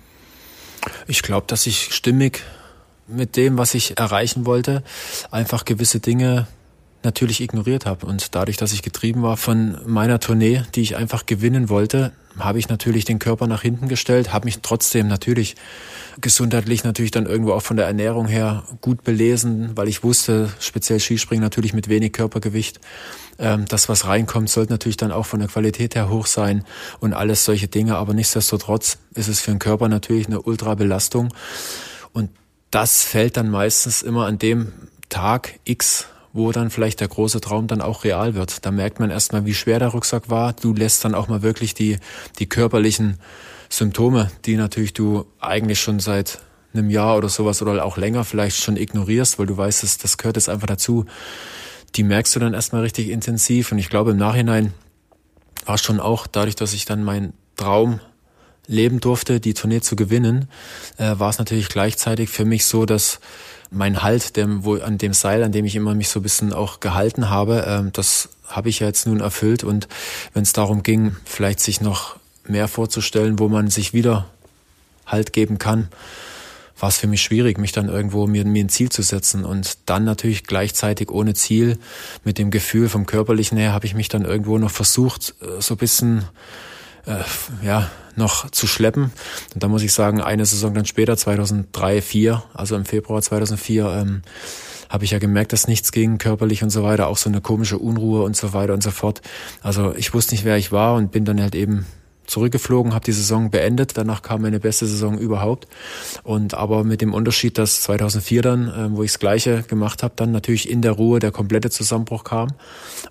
[1.07, 2.41] Ich glaube, dass ich stimmig
[3.07, 4.83] mit dem, was ich erreichen wollte,
[5.31, 6.47] einfach gewisse Dinge
[7.03, 8.05] natürlich ignoriert habe.
[8.05, 12.59] Und dadurch, dass ich getrieben war von meiner Tournee, die ich einfach gewinnen wollte, habe
[12.59, 15.55] ich natürlich den Körper nach hinten gestellt, habe mich trotzdem natürlich
[16.21, 20.99] gesundheitlich natürlich dann irgendwo auch von der Ernährung her gut belesen, weil ich wusste, speziell
[20.99, 22.79] Skispringen natürlich mit wenig Körpergewicht,
[23.39, 26.65] ähm, das, was reinkommt, sollte natürlich dann auch von der Qualität her hoch sein
[26.99, 27.95] und alles solche Dinge.
[27.95, 31.33] Aber nichtsdestotrotz ist es für den Körper natürlich eine Ultrabelastung.
[32.13, 32.29] Und
[32.71, 34.73] das fällt dann meistens immer an dem
[35.09, 38.65] Tag X wo dann vielleicht der große Traum dann auch real wird.
[38.65, 40.53] Da merkt man erstmal, wie schwer der Rucksack war.
[40.53, 41.97] Du lässt dann auch mal wirklich die,
[42.37, 43.17] die körperlichen
[43.69, 46.39] Symptome, die natürlich du eigentlich schon seit
[46.73, 50.17] einem Jahr oder sowas oder auch länger vielleicht schon ignorierst, weil du weißt, das, das
[50.17, 51.05] gehört jetzt einfach dazu.
[51.95, 53.71] Die merkst du dann erstmal richtig intensiv.
[53.71, 54.73] Und ich glaube, im Nachhinein
[55.65, 57.99] war es schon auch dadurch, dass ich dann meinen Traum
[58.67, 60.47] leben durfte, die Tournee zu gewinnen,
[60.97, 63.19] äh, war es natürlich gleichzeitig für mich so, dass
[63.71, 66.53] mein Halt, dem, wo, an dem Seil, an dem ich immer mich so ein bisschen
[66.53, 69.63] auch gehalten habe, ähm, das habe ich ja jetzt nun erfüllt.
[69.63, 69.87] Und
[70.33, 72.15] wenn es darum ging, vielleicht sich noch
[72.47, 74.25] mehr vorzustellen, wo man sich wieder
[75.05, 75.89] Halt geben kann,
[76.79, 79.43] war es für mich schwierig, mich dann irgendwo mir, mir ein Ziel zu setzen.
[79.43, 81.77] Und dann natürlich gleichzeitig ohne Ziel,
[82.23, 85.75] mit dem Gefühl vom Körperlichen her, habe ich mich dann irgendwo noch versucht, äh, so
[85.75, 86.25] ein bisschen
[87.09, 89.11] äh, ja, noch zu schleppen.
[89.53, 93.85] Und da muss ich sagen, eine Saison dann später, 2003, 4, also im Februar 2004,
[93.85, 94.21] ähm,
[94.89, 97.77] habe ich ja gemerkt, dass nichts ging, körperlich und so weiter, auch so eine komische
[97.77, 99.21] Unruhe und so weiter und so fort.
[99.61, 101.85] Also ich wusste nicht, wer ich war und bin dann halt eben
[102.25, 103.97] zurückgeflogen, habe die Saison beendet.
[103.97, 105.67] Danach kam meine beste Saison überhaupt.
[106.23, 110.13] Und aber mit dem Unterschied, dass 2004 dann, äh, wo ich das Gleiche gemacht habe,
[110.15, 112.49] dann natürlich in der Ruhe der komplette Zusammenbruch kam.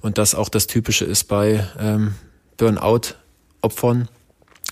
[0.00, 2.14] Und das auch das Typische ist bei ähm,
[3.60, 4.08] Burnout-Opfern,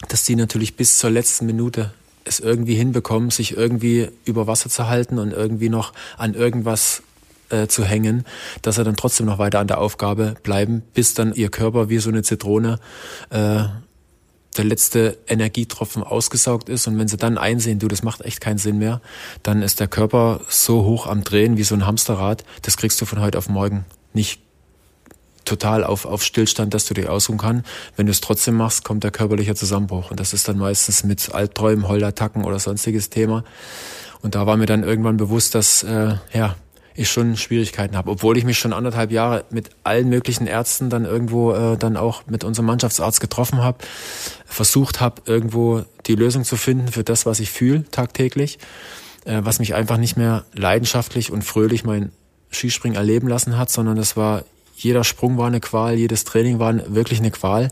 [0.09, 1.93] dass die natürlich bis zur letzten Minute
[2.25, 7.03] es irgendwie hinbekommen, sich irgendwie über Wasser zu halten und irgendwie noch an irgendwas
[7.51, 8.25] äh, zu hängen,
[8.63, 11.99] dass er dann trotzdem noch weiter an der Aufgabe bleiben, bis dann ihr Körper wie
[11.99, 12.81] so eine Zitrone
[13.31, 13.65] äh,
[14.57, 16.89] der letzte Energietropfen ausgesaugt ist.
[16.89, 19.01] Und wenn sie dann einsehen, du, das macht echt keinen Sinn mehr,
[19.43, 23.05] dann ist der Körper so hoch am Drehen wie so ein Hamsterrad, das kriegst du
[23.05, 23.85] von heute auf morgen
[24.15, 24.46] nicht
[25.47, 27.65] total auf, auf Stillstand, dass du dich ausruhen kann.
[27.97, 31.35] Wenn du es trotzdem machst, kommt der körperliche Zusammenbruch und das ist dann meistens mit
[31.35, 33.45] Albträumen, Heulattacken oder sonstiges Thema.
[34.23, 36.57] Und da war mir dann irgendwann bewusst, dass äh, ja
[36.97, 41.05] ich schon Schwierigkeiten habe, obwohl ich mich schon anderthalb Jahre mit allen möglichen Ärzten dann
[41.05, 43.79] irgendwo äh, dann auch mit unserem Mannschaftsarzt getroffen habe,
[44.47, 48.59] versucht habe irgendwo die Lösung zu finden für das, was ich fühle tagtäglich,
[49.27, 52.13] äh, was mich einfach nicht mehr leidenschaftlich und fröhlich mein
[52.51, 54.45] Skispringen erleben lassen hat, sondern das war
[54.77, 57.71] jeder Sprung war eine Qual, jedes Training war wirklich eine Qual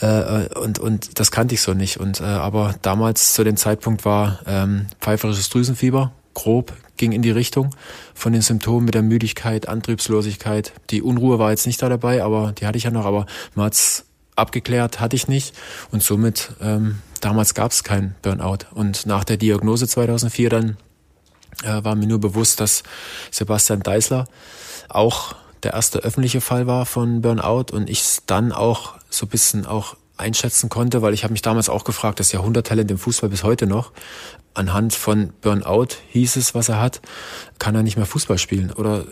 [0.00, 0.06] äh,
[0.44, 4.04] äh, und und das kannte ich so nicht und äh, aber damals zu dem Zeitpunkt
[4.04, 7.74] war ähm, pfeiferisches Drüsenfieber grob ging in die Richtung
[8.14, 10.72] von den Symptomen mit der Müdigkeit, Antriebslosigkeit.
[10.90, 13.66] Die Unruhe war jetzt nicht da dabei, aber die hatte ich ja noch, aber man
[13.66, 14.04] hat's
[14.36, 15.54] abgeklärt, hatte ich nicht.
[15.90, 18.66] Und somit, ähm, damals gab es kein Burnout.
[18.72, 20.76] Und nach der Diagnose 2004 dann
[21.64, 22.82] äh, war mir nur bewusst, dass
[23.30, 24.26] Sebastian Deisler
[24.88, 29.96] auch der erste öffentliche Fall war von Burnout und ich dann auch so bisschen auch
[30.16, 33.66] einschätzen konnte, weil ich habe mich damals auch gefragt, das Jahrhunderttalent im Fußball bis heute
[33.66, 33.92] noch,
[34.54, 37.00] anhand von Burnout hieß es, was er hat,
[37.58, 39.04] kann er nicht mehr Fußball spielen oder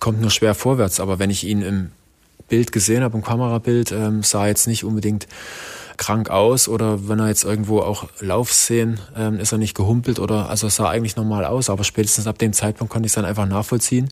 [0.00, 1.00] kommt nur schwer vorwärts.
[1.00, 1.92] Aber wenn ich ihn im
[2.48, 5.26] Bild gesehen habe, im Kamerabild, ähm, sah jetzt nicht unbedingt
[5.96, 10.48] krank aus oder wenn er jetzt irgendwo auch Laufszenen, ähm, ist er nicht gehumpelt oder
[10.48, 13.24] also es sah eigentlich normal aus, aber spätestens ab dem Zeitpunkt konnte ich es dann
[13.24, 14.08] einfach nachvollziehen.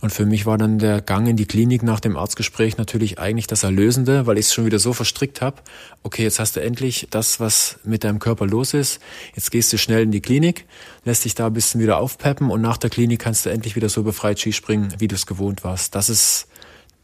[0.00, 3.46] Und für mich war dann der Gang in die Klinik nach dem Arztgespräch natürlich eigentlich
[3.46, 5.56] das Erlösende, weil ich es schon wieder so verstrickt habe.
[6.02, 9.00] Okay, jetzt hast du endlich das, was mit deinem Körper los ist.
[9.34, 10.66] Jetzt gehst du schnell in die Klinik,
[11.04, 13.88] lässt dich da ein bisschen wieder aufpeppen und nach der Klinik kannst du endlich wieder
[13.88, 15.94] so befreit Skispringen, wie du es gewohnt warst.
[15.94, 16.46] Das ist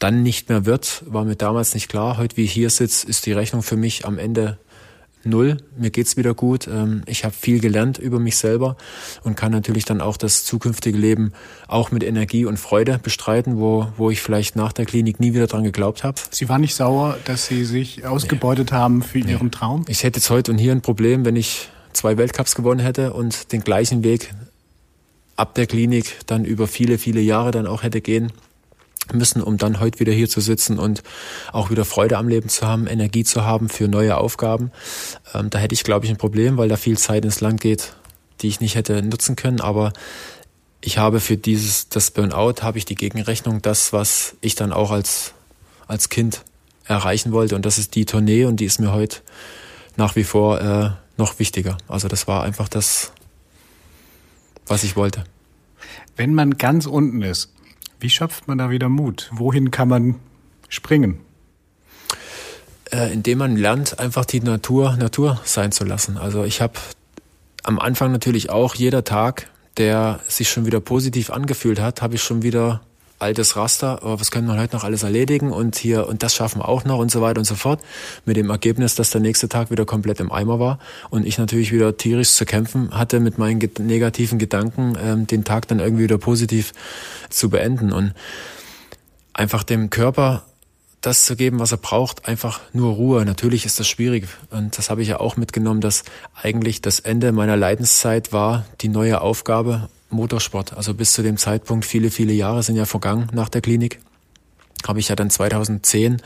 [0.03, 2.17] dann nicht mehr wird, war mir damals nicht klar.
[2.17, 4.57] Heute, wie ich hier sitze, ist die Rechnung für mich am Ende
[5.23, 5.55] null.
[5.77, 6.67] Mir geht's wieder gut.
[6.67, 8.75] Ähm, ich habe viel gelernt über mich selber
[9.23, 11.31] und kann natürlich dann auch das zukünftige Leben
[11.69, 15.47] auch mit Energie und Freude bestreiten, wo, wo ich vielleicht nach der Klinik nie wieder
[15.47, 16.19] dran geglaubt habe.
[16.31, 18.77] Sie waren nicht sauer, dass Sie sich ausgebeutet nee.
[18.77, 19.31] haben für nee.
[19.31, 19.85] Ihren Traum?
[19.87, 23.53] Ich hätte jetzt heute und hier ein Problem, wenn ich zwei Weltcups gewonnen hätte und
[23.53, 24.33] den gleichen Weg
[25.37, 28.33] ab der Klinik dann über viele, viele Jahre dann auch hätte gehen
[29.11, 31.03] müssen, um dann heute wieder hier zu sitzen und
[31.51, 34.71] auch wieder Freude am Leben zu haben, Energie zu haben für neue Aufgaben.
[35.33, 37.95] Ähm, da hätte ich, glaube ich, ein Problem, weil da viel Zeit ins Land geht,
[38.41, 39.61] die ich nicht hätte nutzen können.
[39.61, 39.91] Aber
[40.81, 44.91] ich habe für dieses, das Burnout, habe ich die Gegenrechnung, das, was ich dann auch
[44.91, 45.33] als,
[45.87, 46.43] als Kind
[46.85, 47.55] erreichen wollte.
[47.55, 49.19] Und das ist die Tournee und die ist mir heute
[49.95, 51.77] nach wie vor äh, noch wichtiger.
[51.87, 53.11] Also das war einfach das,
[54.67, 55.23] was ich wollte.
[56.15, 57.53] Wenn man ganz unten ist,
[57.99, 59.29] wie schöpft man da wieder Mut?
[59.33, 60.15] Wohin kann man
[60.69, 61.19] springen?
[62.91, 66.17] Äh, indem man lernt, einfach die Natur Natur sein zu lassen.
[66.17, 66.73] Also ich habe
[67.63, 72.23] am Anfang natürlich auch jeder Tag, der sich schon wieder positiv angefühlt hat, habe ich
[72.23, 72.81] schon wieder
[73.19, 76.67] altes Raster, was können wir heute noch alles erledigen und hier und das schaffen wir
[76.67, 77.81] auch noch und so weiter und so fort.
[78.25, 81.71] Mit dem Ergebnis, dass der nächste Tag wieder komplett im Eimer war und ich natürlich
[81.71, 86.17] wieder tierisch zu kämpfen hatte mit meinen negativen Gedanken, ähm, den Tag dann irgendwie wieder
[86.17, 86.73] positiv
[87.29, 88.13] zu beenden und
[89.33, 90.43] einfach dem Körper
[91.01, 93.25] das zu geben, was er braucht, einfach nur Ruhe.
[93.25, 96.03] Natürlich ist das schwierig und das habe ich ja auch mitgenommen, dass
[96.41, 100.75] eigentlich das Ende meiner Leidenszeit war die neue Aufgabe Motorsport.
[100.75, 103.99] Also bis zu dem Zeitpunkt, viele, viele Jahre sind ja vergangen nach der Klinik,
[104.87, 106.21] habe ich ja dann 2010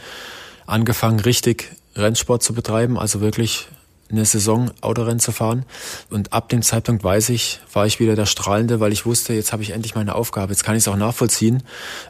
[0.66, 3.68] angefangen, richtig Rennsport zu betreiben, also wirklich
[4.10, 5.66] eine Saison Autorennen zu fahren.
[6.10, 9.52] Und ab dem Zeitpunkt weiß ich, war ich wieder der Strahlende, weil ich wusste, jetzt
[9.52, 10.54] habe ich endlich meine Aufgabe.
[10.54, 11.64] Jetzt kann ich es auch nachvollziehen,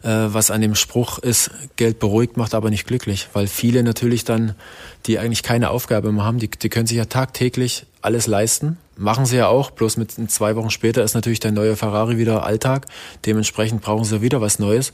[0.04, 3.30] äh, was an dem Spruch ist, Geld beruhigt, macht aber nicht glücklich.
[3.34, 4.56] Weil viele natürlich dann,
[5.06, 8.78] die eigentlich keine Aufgabe mehr haben, die, die können sich ja tagtäglich alles leisten.
[8.98, 12.44] Machen sie ja auch, bloß mit zwei Wochen später ist natürlich der neue Ferrari wieder
[12.44, 12.88] Alltag.
[13.26, 14.92] Dementsprechend brauchen sie wieder was Neues.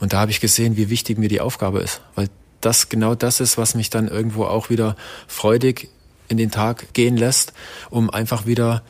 [0.00, 2.00] Und da habe ich gesehen, wie wichtig mir die Aufgabe ist.
[2.16, 2.28] Weil
[2.60, 4.96] das genau das ist, was mich dann irgendwo auch wieder
[5.28, 5.88] freudig
[6.28, 7.52] in den Tag gehen lässt,
[7.88, 8.82] um einfach wieder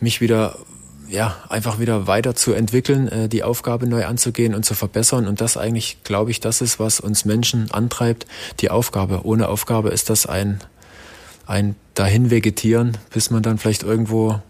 [0.00, 0.56] mich wieder
[1.10, 5.26] ja, einfach wieder weiterzuentwickeln, äh, die Aufgabe neu anzugehen und zu verbessern.
[5.26, 8.26] Und das eigentlich, glaube ich, das ist, was uns Menschen antreibt,
[8.60, 9.22] die Aufgabe.
[9.24, 10.60] Ohne Aufgabe ist das ein,
[11.46, 14.40] ein dahin vegetieren, bis man dann vielleicht irgendwo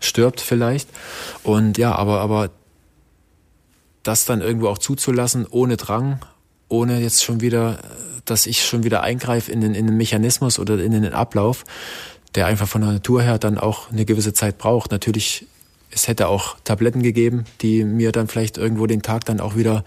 [0.00, 0.88] stirbt vielleicht.
[1.44, 2.50] Und ja, aber, aber
[4.02, 6.20] das dann irgendwo auch zuzulassen, ohne Drang,
[6.68, 7.78] ohne jetzt schon wieder
[8.24, 11.64] dass ich schon wieder eingreife in den, in den Mechanismus oder in den Ablauf,
[12.34, 14.90] der einfach von der Natur her dann auch eine gewisse Zeit braucht.
[14.90, 15.46] Natürlich,
[15.94, 19.84] es hätte auch Tabletten gegeben, die mir dann vielleicht irgendwo den Tag dann auch wieder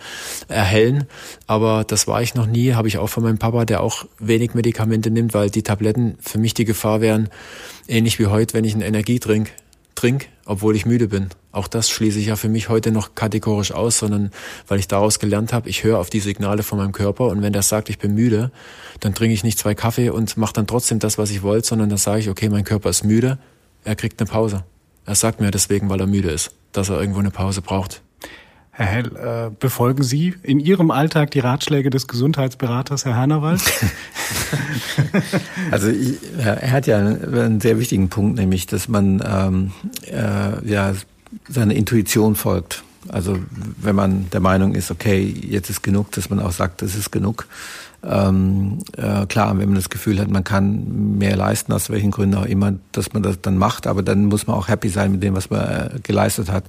[0.47, 1.05] erhellen.
[1.47, 4.53] Aber das war ich noch nie, habe ich auch von meinem Papa, der auch wenig
[4.53, 7.29] Medikamente nimmt, weil die Tabletten für mich die Gefahr wären,
[7.87, 9.51] ähnlich wie heute, wenn ich einen Energietrink
[9.95, 11.29] trink, obwohl ich müde bin.
[11.51, 14.29] Auch das schließe ich ja für mich heute noch kategorisch aus, sondern
[14.67, 17.53] weil ich daraus gelernt habe, ich höre auf die Signale von meinem Körper und wenn
[17.53, 18.51] der sagt, ich bin müde,
[18.99, 21.89] dann trinke ich nicht zwei Kaffee und mache dann trotzdem das, was ich wollte, sondern
[21.89, 23.39] dann sage ich, okay, mein Körper ist müde,
[23.85, 24.65] er kriegt eine Pause.
[25.05, 28.01] Er sagt mir deswegen, weil er müde ist, dass er irgendwo eine Pause braucht.
[28.77, 33.61] Herr Hell, äh, befolgen Sie in Ihrem Alltag die Ratschläge des Gesundheitsberaters, Herr Hannawald?
[35.71, 39.71] also ich, er hat ja einen sehr wichtigen Punkt, nämlich, dass man ähm,
[40.11, 40.93] äh, ja
[41.47, 42.83] seiner Intuition folgt.
[43.07, 43.37] Also
[43.77, 47.11] wenn man der Meinung ist, okay, jetzt ist genug, dass man auch sagt, das ist
[47.11, 47.47] genug.
[48.07, 52.35] Ähm, äh, klar, wenn man das Gefühl hat, man kann mehr leisten, aus welchen Gründen
[52.35, 55.23] auch immer, dass man das dann macht, aber dann muss man auch happy sein mit
[55.23, 56.65] dem, was man äh, geleistet hat.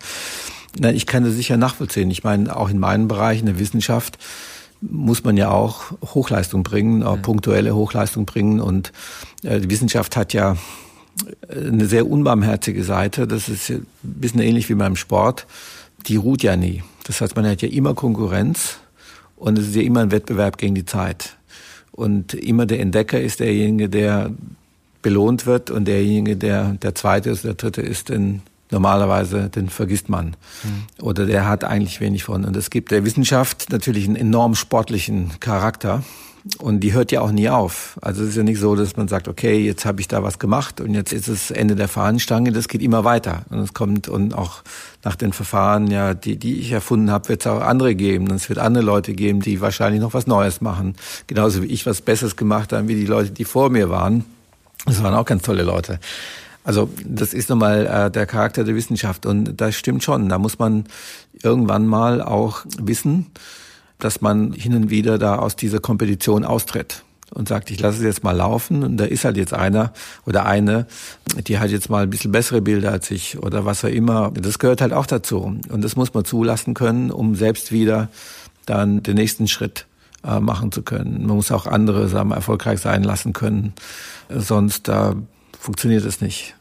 [0.78, 2.11] Na, ich kann das sicher nachvollziehen.
[2.11, 4.18] Ich meine, auch in meinem Bereich, in der Wissenschaft,
[4.80, 8.61] muss man ja auch Hochleistung bringen, auch punktuelle Hochleistung bringen.
[8.61, 8.93] Und
[9.43, 10.57] äh, die Wissenschaft hat ja
[11.51, 13.26] eine sehr unbarmherzige Seite.
[13.26, 15.47] Das ist ein bisschen ähnlich wie beim Sport.
[16.07, 16.82] Die ruht ja nie.
[17.05, 18.78] Das heißt, man hat ja immer Konkurrenz
[19.37, 21.37] und es ist ja immer ein Wettbewerb gegen die Zeit.
[21.93, 24.30] Und immer der Entdecker ist derjenige, der
[25.03, 30.09] belohnt wird und derjenige, der der zweite ist, der dritte ist, den normalerweise, den vergisst
[30.09, 30.37] man.
[30.64, 31.05] Mhm.
[31.05, 32.45] Oder der hat eigentlich wenig von.
[32.45, 36.03] Und es gibt der Wissenschaft natürlich einen enorm sportlichen Charakter.
[36.59, 37.99] Und die hört ja auch nie auf.
[38.01, 40.39] Also es ist ja nicht so, dass man sagt, okay, jetzt habe ich da was
[40.39, 42.53] gemacht und jetzt ist es Ende der Fahnenstange.
[42.53, 43.43] Das geht immer weiter.
[43.51, 44.63] Und es kommt und auch
[45.03, 48.29] nach den Verfahren, ja, die, die ich erfunden habe, wird es auch andere geben.
[48.29, 50.95] Und es wird andere Leute geben, die wahrscheinlich noch was Neues machen.
[51.27, 54.25] Genauso wie ich was Besseres gemacht habe, wie die Leute, die vor mir waren.
[54.87, 55.99] Das waren auch ganz tolle Leute.
[56.67, 60.29] Also das ist nun mal äh, der Charakter der Wissenschaft und das stimmt schon.
[60.29, 60.87] Da muss man
[61.43, 63.27] irgendwann mal auch wissen,
[63.99, 68.05] dass man hin und wieder da aus dieser Kompetition austritt und sagt, ich lasse es
[68.05, 69.93] jetzt mal laufen und da ist halt jetzt einer
[70.27, 70.87] oder eine,
[71.47, 74.31] die hat jetzt mal ein bisschen bessere Bilder als ich oder was auch immer.
[74.33, 78.09] Das gehört halt auch dazu und das muss man zulassen können, um selbst wieder
[78.65, 79.87] dann den nächsten Schritt
[80.25, 81.27] äh, machen zu können.
[81.27, 83.75] Man muss auch andere sagen, erfolgreich sein lassen können,
[84.29, 85.13] sonst äh,
[85.59, 86.55] funktioniert es nicht.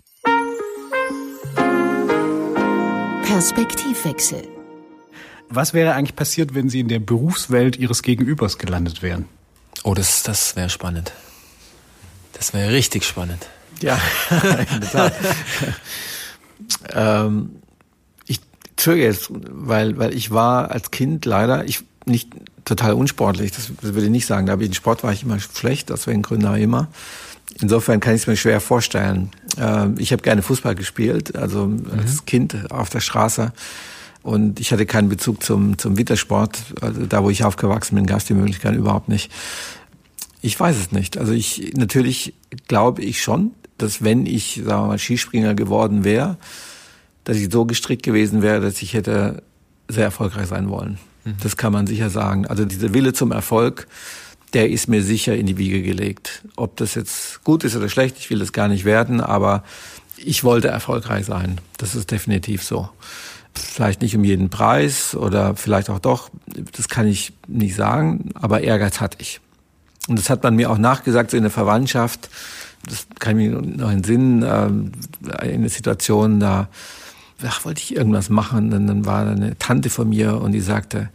[3.23, 4.54] Perspektivwechsel.
[5.49, 9.25] Was wäre eigentlich passiert, wenn Sie in der Berufswelt Ihres Gegenübers gelandet wären?
[9.83, 11.13] Oh, das, das wäre spannend.
[12.33, 13.47] Das wäre richtig spannend.
[13.81, 13.99] Ja,
[14.73, 15.13] in der Tat.
[16.93, 17.51] ähm,
[18.25, 18.39] ich
[18.75, 22.29] zögere jetzt, weil, weil ich war als Kind leider, ich nicht
[22.65, 25.91] total unsportlich, das, das würde ich nicht sagen, aber in Sport war ich immer schlecht,
[25.91, 26.87] aus welchen Gründen auch immer.
[27.61, 29.31] Insofern kann ich es mir schwer vorstellen.
[29.57, 31.85] Ähm, ich habe gerne Fußball gespielt, also mhm.
[31.97, 33.53] als Kind auf der Straße.
[34.25, 36.57] Und ich hatte keinen Bezug zum, zum Wintersport.
[36.81, 39.31] Also da, wo ich aufgewachsen bin, gab es die Möglichkeit überhaupt nicht.
[40.41, 41.19] Ich weiß es nicht.
[41.19, 42.33] Also ich, natürlich
[42.67, 46.37] glaube ich schon, dass wenn ich, sagen wir mal, Skispringer geworden wäre,
[47.23, 49.43] dass ich so gestrickt gewesen wäre, dass ich hätte
[49.87, 50.97] sehr erfolgreich sein wollen.
[51.23, 51.35] Mhm.
[51.43, 52.47] Das kann man sicher sagen.
[52.47, 53.87] Also dieser Wille zum Erfolg,
[54.53, 56.41] der ist mir sicher in die Wiege gelegt.
[56.55, 59.63] Ob das jetzt gut ist oder schlecht, ich will das gar nicht werden, aber
[60.17, 61.61] ich wollte erfolgreich sein.
[61.77, 62.89] Das ist definitiv so.
[63.57, 66.29] Vielleicht nicht um jeden Preis oder vielleicht auch doch,
[66.75, 69.39] das kann ich nicht sagen, aber Ehrgeiz hatte ich.
[70.07, 72.29] Und das hat man mir auch nachgesagt, so in der Verwandtschaft.
[72.87, 74.67] Das kann ich mir noch in Sinn, äh,
[75.47, 76.67] in der Situation, da
[77.43, 78.71] ach, wollte ich irgendwas machen.
[78.73, 81.09] Und dann war eine Tante von mir und die sagte,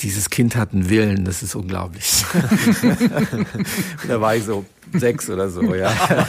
[0.00, 2.24] dieses Kind hat einen Willen, das ist unglaublich.
[4.08, 5.90] da war ich so sechs oder so, ja.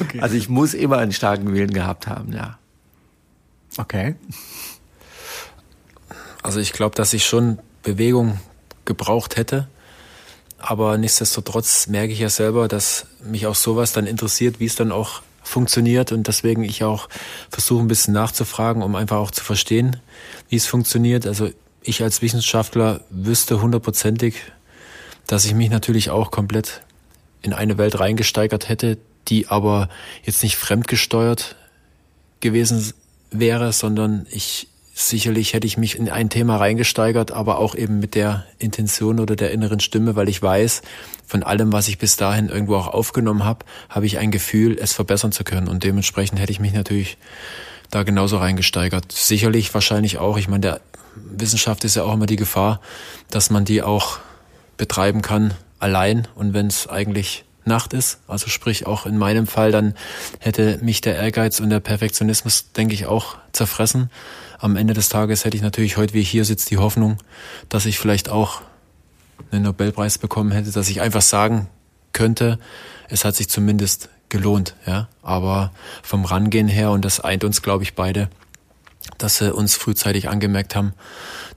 [0.00, 0.20] okay.
[0.20, 2.58] Also ich muss immer einen starken Willen gehabt haben, ja.
[3.78, 4.16] Okay.
[6.42, 8.40] Also ich glaube, dass ich schon Bewegung
[8.84, 9.68] gebraucht hätte.
[10.58, 14.90] Aber nichtsdestotrotz merke ich ja selber, dass mich auch sowas dann interessiert, wie es dann
[14.90, 17.08] auch funktioniert und deswegen ich auch
[17.48, 20.00] versuche ein bisschen nachzufragen, um einfach auch zu verstehen,
[20.48, 21.26] wie es funktioniert.
[21.26, 21.50] Also
[21.80, 24.42] ich als Wissenschaftler wüsste hundertprozentig,
[25.26, 26.82] dass ich mich natürlich auch komplett
[27.40, 28.98] in eine Welt reingesteigert hätte,
[29.28, 29.88] die aber
[30.24, 31.56] jetzt nicht fremdgesteuert
[32.40, 32.92] gewesen
[33.30, 38.16] wäre, sondern ich sicherlich hätte ich mich in ein Thema reingesteigert, aber auch eben mit
[38.16, 40.82] der Intention oder der inneren Stimme, weil ich weiß,
[41.24, 44.92] von allem, was ich bis dahin irgendwo auch aufgenommen habe, habe ich ein Gefühl, es
[44.92, 45.68] verbessern zu können.
[45.68, 47.16] Und dementsprechend hätte ich mich natürlich
[47.90, 49.12] da genauso reingesteigert.
[49.12, 50.80] Sicherlich wahrscheinlich auch, ich meine, der
[51.14, 52.80] Wissenschaft ist ja auch immer die Gefahr,
[53.30, 54.18] dass man die auch
[54.76, 59.70] betreiben kann allein und wenn es eigentlich Nacht ist, also sprich auch in meinem Fall,
[59.70, 59.94] dann
[60.40, 64.10] hätte mich der Ehrgeiz und der Perfektionismus, denke ich, auch zerfressen.
[64.58, 67.18] Am Ende des Tages hätte ich natürlich heute, wie ich hier sitze, die Hoffnung,
[67.68, 68.62] dass ich vielleicht auch
[69.52, 71.68] einen Nobelpreis bekommen hätte, dass ich einfach sagen
[72.12, 72.58] könnte,
[73.08, 75.08] es hat sich zumindest gelohnt, ja.
[75.22, 78.28] Aber vom Rangehen her, und das eint uns, glaube ich, beide,
[79.16, 80.92] dass sie uns frühzeitig angemerkt haben,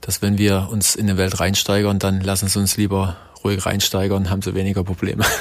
[0.00, 4.30] dass wenn wir uns in eine Welt reinsteigern, dann lassen sie uns lieber ruhig reinsteigern,
[4.30, 5.24] haben sie weniger Probleme.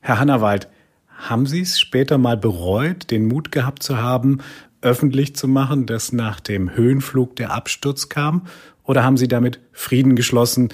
[0.00, 0.68] Herr Hannawald,
[1.16, 4.40] haben Sie es später mal bereut, den Mut gehabt zu haben,
[4.82, 8.46] öffentlich zu machen, dass nach dem Höhenflug der Absturz kam?
[8.84, 10.68] Oder haben Sie damit Frieden geschlossen,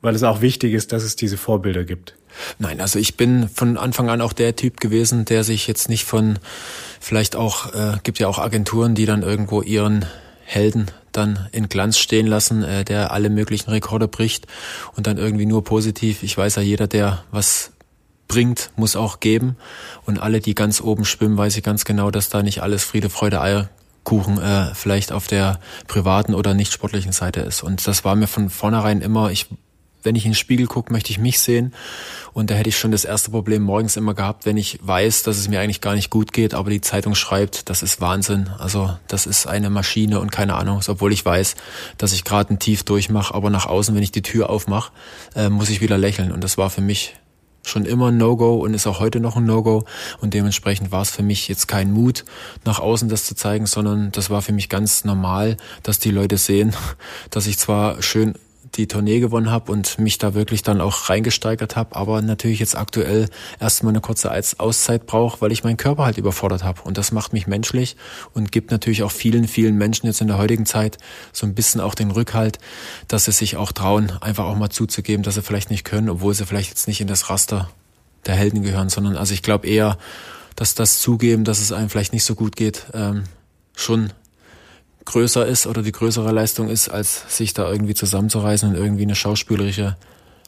[0.00, 2.14] weil es auch wichtig ist, dass es diese Vorbilder gibt?
[2.58, 6.04] Nein, also ich bin von Anfang an auch der Typ gewesen, der sich jetzt nicht
[6.04, 6.38] von,
[7.00, 10.06] vielleicht auch, äh, gibt ja auch Agenturen, die dann irgendwo ihren
[10.44, 14.46] Helden dann in Glanz stehen lassen, äh, der alle möglichen Rekorde bricht
[14.96, 16.22] und dann irgendwie nur positiv.
[16.22, 17.72] Ich weiß ja, jeder, der was
[18.28, 19.56] bringt, muss auch geben.
[20.06, 23.10] Und alle, die ganz oben schwimmen, weiß ich ganz genau, dass da nicht alles Friede,
[23.10, 27.62] Freude, Eierkuchen äh, vielleicht auf der privaten oder nicht sportlichen Seite ist.
[27.62, 29.46] Und das war mir von vornherein immer, ich
[30.02, 31.74] wenn ich in den Spiegel gucke, möchte ich mich sehen.
[32.32, 35.38] Und da hätte ich schon das erste Problem morgens immer gehabt, wenn ich weiß, dass
[35.38, 38.50] es mir eigentlich gar nicht gut geht, aber die Zeitung schreibt, das ist Wahnsinn.
[38.58, 41.56] Also das ist eine Maschine und keine Ahnung, obwohl ich weiß,
[41.98, 44.92] dass ich gerade ein Tief durchmache, aber nach außen, wenn ich die Tür aufmache,
[45.34, 46.32] äh, muss ich wieder lächeln.
[46.32, 47.14] Und das war für mich
[47.62, 49.84] schon immer ein No-Go und ist auch heute noch ein No-Go.
[50.20, 52.24] Und dementsprechend war es für mich jetzt kein Mut,
[52.64, 56.38] nach außen das zu zeigen, sondern das war für mich ganz normal, dass die Leute
[56.38, 56.74] sehen,
[57.30, 58.34] dass ich zwar schön
[58.76, 62.76] die Tournee gewonnen habe und mich da wirklich dann auch reingesteigert habe, aber natürlich jetzt
[62.76, 66.82] aktuell erstmal eine kurze Auszeit brauche, weil ich meinen Körper halt überfordert habe.
[66.82, 67.96] Und das macht mich menschlich
[68.32, 70.98] und gibt natürlich auch vielen, vielen Menschen jetzt in der heutigen Zeit
[71.32, 72.58] so ein bisschen auch den Rückhalt,
[73.08, 76.34] dass sie sich auch trauen, einfach auch mal zuzugeben, dass sie vielleicht nicht können, obwohl
[76.34, 77.70] sie vielleicht jetzt nicht in das Raster
[78.26, 79.98] der Helden gehören, sondern also ich glaube eher,
[80.54, 83.24] dass das Zugeben, dass es einem vielleicht nicht so gut geht, ähm,
[83.74, 84.12] schon
[85.10, 89.16] größer ist oder die größere Leistung ist, als sich da irgendwie zusammenzureißen und irgendwie eine
[89.16, 89.96] schauspielerische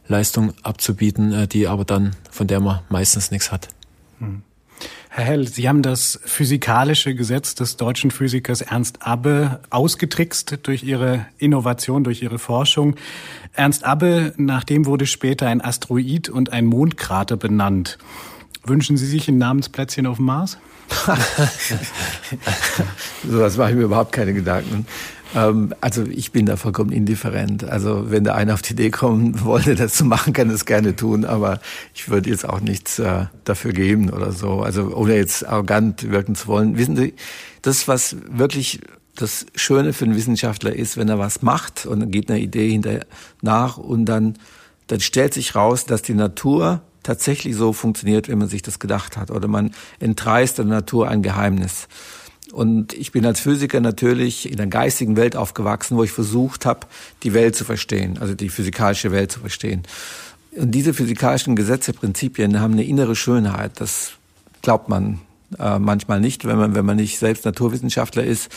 [0.06, 3.68] Leistung abzubieten, äh, die aber dann, von der man meistens nichts hat.
[4.18, 4.42] Hm.
[5.08, 11.26] Herr Hell, Sie haben das physikalische Gesetz des deutschen Physikers Ernst Abbe ausgetrickst durch Ihre
[11.38, 12.96] Innovation, durch Ihre Forschung.
[13.52, 17.98] Ernst Abbe, nach dem wurde später ein Asteroid und ein Mondkrater benannt.
[18.64, 20.56] Wünschen Sie sich ein Namensplätzchen auf dem Mars?
[23.28, 24.86] so das mache ich mir überhaupt keine Gedanken.
[25.34, 27.64] Ähm, also ich bin da vollkommen indifferent.
[27.64, 30.94] Also wenn da einer auf die Idee kommen wollte, das zu machen, kann es gerne
[30.96, 31.60] tun, aber
[31.94, 34.60] ich würde jetzt auch nichts äh, dafür geben oder so.
[34.60, 36.76] Also ohne jetzt arrogant wirken zu wollen.
[36.76, 37.14] Wissen Sie,
[37.62, 38.80] das, was wirklich
[39.14, 42.70] das Schöne für einen Wissenschaftler ist, wenn er was macht und dann geht eine Idee
[42.70, 43.06] hinterher
[43.42, 44.38] nach und dann,
[44.86, 49.16] dann stellt sich raus, dass die Natur tatsächlich so funktioniert, wie man sich das gedacht
[49.16, 49.30] hat.
[49.30, 51.88] Oder man entreißt der Natur ein Geheimnis.
[52.52, 56.86] Und ich bin als Physiker natürlich in der geistigen Welt aufgewachsen, wo ich versucht habe,
[57.22, 59.82] die Welt zu verstehen, also die physikalische Welt zu verstehen.
[60.54, 63.80] Und diese physikalischen Gesetze, Prinzipien haben eine innere Schönheit.
[63.80, 64.12] Das
[64.60, 65.20] glaubt man
[65.58, 68.50] äh, manchmal nicht, wenn man, wenn man nicht selbst Naturwissenschaftler ist.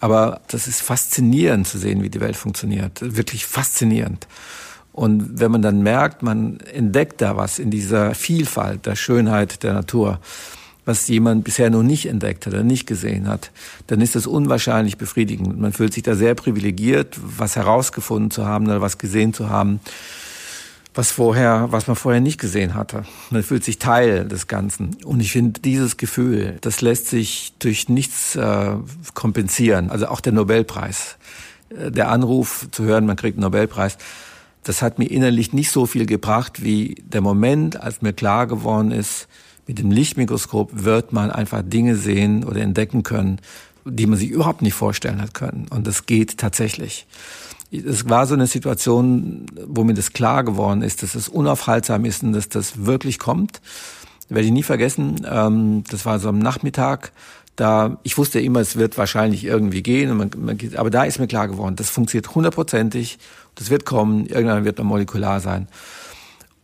[0.00, 2.98] Aber das ist faszinierend zu sehen, wie die Welt funktioniert.
[3.00, 4.26] Wirklich faszinierend.
[4.98, 9.72] Und wenn man dann merkt, man entdeckt da was in dieser Vielfalt der Schönheit der
[9.72, 10.18] Natur,
[10.84, 13.52] was jemand bisher noch nicht entdeckt hat oder nicht gesehen hat,
[13.86, 15.60] dann ist das unwahrscheinlich befriedigend.
[15.60, 19.78] Man fühlt sich da sehr privilegiert, was herausgefunden zu haben oder was gesehen zu haben,
[20.94, 23.04] was vorher, was man vorher nicht gesehen hatte.
[23.30, 24.96] Man fühlt sich Teil des Ganzen.
[25.04, 28.72] Und ich finde, dieses Gefühl, das lässt sich durch nichts äh,
[29.14, 29.90] kompensieren.
[29.90, 31.18] Also auch der Nobelpreis.
[31.70, 33.96] Äh, der Anruf zu hören, man kriegt einen Nobelpreis
[34.68, 38.90] das hat mir innerlich nicht so viel gebracht wie der Moment, als mir klar geworden
[38.90, 39.26] ist,
[39.66, 43.40] mit dem Lichtmikroskop wird man einfach Dinge sehen oder entdecken können,
[43.86, 45.68] die man sich überhaupt nicht vorstellen hat können.
[45.70, 47.06] Und das geht tatsächlich.
[47.70, 52.22] Es war so eine Situation, wo mir das klar geworden ist, dass es unaufhaltsam ist
[52.22, 53.62] und dass das wirklich kommt.
[54.28, 55.26] Werde ich nie vergessen.
[55.26, 57.12] Ähm, das war so am Nachmittag.
[57.58, 61.26] Da, ich wusste immer, es wird wahrscheinlich irgendwie gehen, man, man, aber da ist mir
[61.26, 63.18] klar geworden, das funktioniert hundertprozentig,
[63.56, 65.66] das wird kommen, irgendwann wird man molekular sein.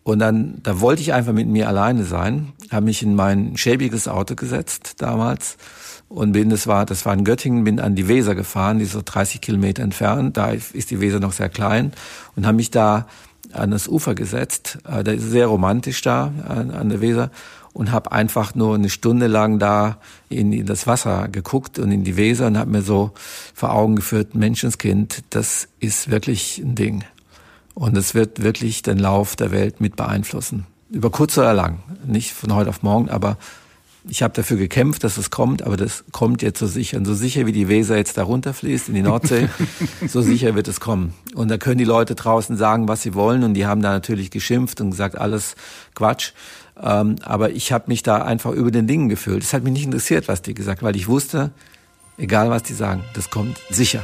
[0.04, 4.06] Und dann, da wollte ich einfach mit mir alleine sein, habe mich in mein schäbiges
[4.06, 5.56] Auto gesetzt damals
[6.08, 8.92] und bin, das war, das war in Göttingen, bin an die Weser gefahren, die ist
[8.92, 11.92] so 30 Kilometer entfernt, da ist die Weser noch sehr klein
[12.36, 13.08] und habe mich da
[13.52, 17.32] an das Ufer gesetzt, äh, da ist sehr romantisch da an, an der Weser
[17.74, 19.98] und habe einfach nur eine Stunde lang da
[20.30, 23.10] in, das Wasser geguckt und in die Weser und habe mir so
[23.52, 27.04] vor Augen geführt, Menschenskind, das ist wirklich ein Ding.
[27.74, 30.66] Und es wird wirklich den Lauf der Welt mit beeinflussen.
[30.90, 31.80] Über kurz oder lang.
[32.06, 33.36] Nicht von heute auf morgen, aber
[34.06, 36.98] ich habe dafür gekämpft, dass es kommt, aber das kommt jetzt so sicher.
[36.98, 39.48] Und so sicher wie die Weser jetzt da runterfließt in die Nordsee,
[40.06, 41.14] so sicher wird es kommen.
[41.34, 43.42] Und da können die Leute draußen sagen, was sie wollen.
[43.42, 45.54] Und die haben da natürlich geschimpft und gesagt, alles
[45.94, 46.32] Quatsch.
[46.80, 49.42] Ähm, aber ich habe mich da einfach über den Dingen gefühlt.
[49.42, 51.52] Es hat mich nicht interessiert, was die gesagt, weil ich wusste,
[52.18, 54.02] egal was die sagen, das kommt sicher.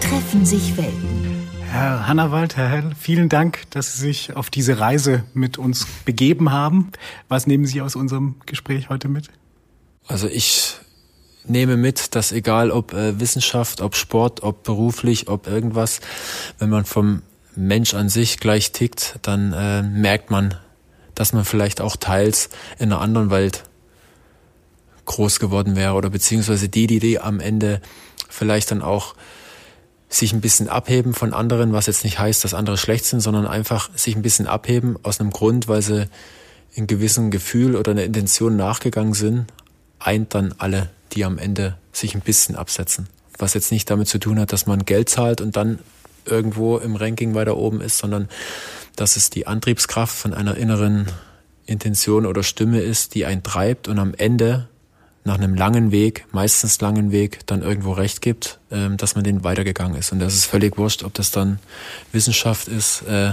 [0.00, 1.31] Treffen sich Welten.
[1.72, 6.52] Herr Hannawald, Herr Hell, vielen Dank, dass Sie sich auf diese Reise mit uns begeben
[6.52, 6.92] haben.
[7.28, 9.30] Was nehmen Sie aus unserem Gespräch heute mit?
[10.06, 10.74] Also ich
[11.46, 16.02] nehme mit, dass egal ob äh, Wissenschaft, ob Sport, ob beruflich, ob irgendwas,
[16.58, 17.22] wenn man vom
[17.56, 20.54] Mensch an sich gleich tickt, dann äh, merkt man,
[21.14, 23.64] dass man vielleicht auch teils in einer anderen Welt
[25.06, 27.80] groß geworden wäre oder beziehungsweise die, die, die am Ende
[28.28, 29.14] vielleicht dann auch
[30.14, 33.46] sich ein bisschen abheben von anderen, was jetzt nicht heißt, dass andere schlecht sind, sondern
[33.46, 36.06] einfach sich ein bisschen abheben aus einem Grund, weil sie
[36.74, 39.46] in gewissem Gefühl oder einer Intention nachgegangen sind,
[39.98, 43.08] eint dann alle, die am Ende sich ein bisschen absetzen.
[43.38, 45.78] Was jetzt nicht damit zu tun hat, dass man Geld zahlt und dann
[46.26, 48.28] irgendwo im Ranking weiter oben ist, sondern
[48.96, 51.06] dass es die Antriebskraft von einer inneren
[51.64, 54.68] Intention oder Stimme ist, die einen treibt und am Ende
[55.24, 59.44] nach einem langen Weg, meistens langen Weg, dann irgendwo recht gibt, ähm, dass man den
[59.44, 60.12] weitergegangen ist.
[60.12, 61.58] Und das ist völlig wurscht, ob das dann
[62.12, 63.32] Wissenschaft ist, äh,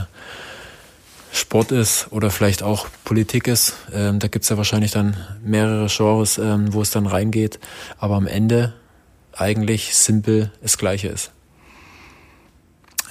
[1.31, 3.73] Sport ist oder vielleicht auch Politik ist.
[3.93, 7.59] Ähm, da gibt's ja wahrscheinlich dann mehrere Genres, ähm, wo es dann reingeht.
[7.97, 8.73] Aber am Ende
[9.33, 11.31] eigentlich simpel das Gleiche ist.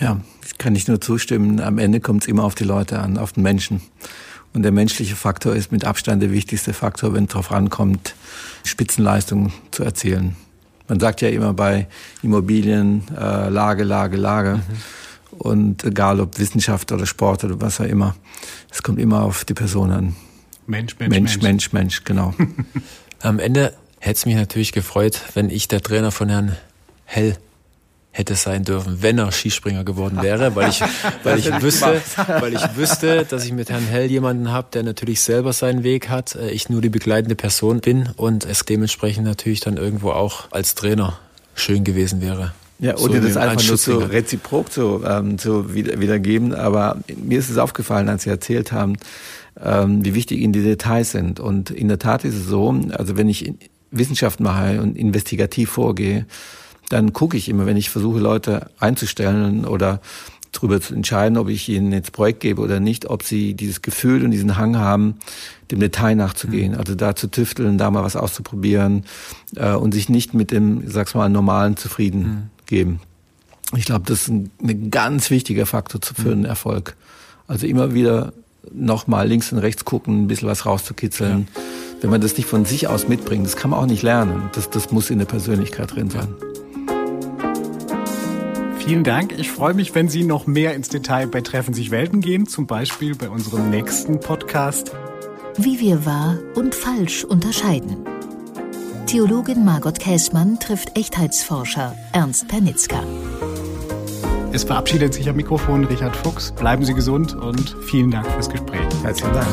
[0.00, 1.60] Ja, ich kann nicht nur zustimmen.
[1.60, 3.80] Am Ende kommt es immer auf die Leute an, auf den Menschen.
[4.52, 8.14] Und der menschliche Faktor ist mit Abstand der wichtigste Faktor, wenn es darauf ankommt,
[8.68, 10.36] Spitzenleistungen zu erzielen.
[10.88, 11.86] Man sagt ja immer bei
[12.22, 14.56] Immobilien äh, Lage, Lage, Lage.
[14.56, 15.38] Mhm.
[15.38, 18.16] Und egal ob Wissenschaft oder Sport oder was auch immer,
[18.70, 20.16] es kommt immer auf die Person an.
[20.66, 22.34] Mensch, Mensch, Mensch, Mensch, Mensch, Mensch genau.
[23.20, 26.56] Am Ende hätte es mich natürlich gefreut, wenn ich der Trainer von Herrn
[27.04, 27.36] Hell
[28.10, 30.82] hätte sein dürfen, wenn er Skispringer geworden wäre, weil ich,
[31.22, 32.00] weil ich wüsste,
[32.40, 36.08] weil ich wüsste, dass ich mit Herrn Hell jemanden habe, der natürlich selber seinen Weg
[36.08, 40.50] hat, äh, ich nur die begleitende Person bin und es dementsprechend natürlich dann irgendwo auch
[40.50, 41.18] als Trainer
[41.54, 42.52] schön gewesen wäre.
[42.80, 46.54] Ja, oder so das einfach nur so reziprok zu, ähm, zu wieder, wiedergeben.
[46.54, 48.94] Aber mir ist es aufgefallen, als Sie erzählt haben,
[49.60, 51.40] ähm, wie wichtig Ihnen die Details sind.
[51.40, 53.52] Und in der Tat ist es so, also wenn ich
[53.90, 56.26] Wissenschaft mache und investigativ vorgehe,
[56.88, 60.00] dann gucke ich immer, wenn ich versuche, Leute einzustellen oder
[60.52, 64.24] darüber zu entscheiden, ob ich ihnen jetzt Projekt gebe oder nicht, ob sie dieses Gefühl
[64.24, 65.16] und diesen Hang haben,
[65.70, 66.78] dem Detail nachzugehen, mhm.
[66.78, 69.04] also da zu tüfteln, da mal was auszuprobieren
[69.56, 72.50] äh, und sich nicht mit dem, sag's mal, normalen zufrieden mhm.
[72.66, 73.00] geben.
[73.76, 76.46] Ich glaube, das ist ein, ein, ganz wichtiger Faktor für einen mhm.
[76.46, 76.96] Erfolg.
[77.46, 78.32] Also immer wieder
[78.72, 81.48] nochmal links und rechts gucken, ein bisschen was rauszukitzeln.
[81.54, 81.62] Ja.
[82.00, 84.50] Wenn man das nicht von sich aus mitbringt, das kann man auch nicht lernen.
[84.54, 86.28] Das, das muss in der Persönlichkeit drin sein.
[88.88, 89.38] Vielen Dank.
[89.38, 92.66] Ich freue mich, wenn Sie noch mehr ins Detail bei Treffen sich Welten gehen, zum
[92.66, 94.92] Beispiel bei unserem nächsten Podcast.
[95.58, 97.98] Wie wir wahr und falsch unterscheiden.
[99.04, 103.02] Theologin Margot Käßmann trifft Echtheitsforscher Ernst Pernitzka.
[104.52, 106.52] Es verabschiedet sich am Mikrofon Richard Fuchs.
[106.52, 108.88] Bleiben Sie gesund und vielen Dank fürs Gespräch.
[109.02, 109.48] Herzlichen Dank.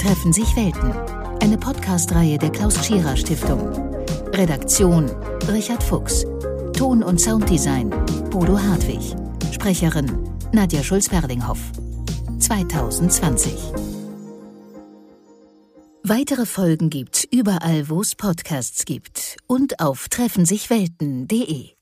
[0.00, 0.92] Treffen sich Welten.
[1.40, 3.60] Eine Podcast-Reihe der Klaus Tschira Stiftung.
[4.32, 5.08] Redaktion
[5.48, 6.26] Richard Fuchs.
[6.78, 7.90] Ton- und Sounddesign
[8.30, 9.16] Bodo Hartwig.
[9.52, 11.58] Sprecherin Nadja Schulz-Berlinghoff.
[12.38, 13.52] 2020.
[16.04, 21.77] Weitere Folgen gibt's überall, wo es Podcasts gibt und auf treffensichwelten.de.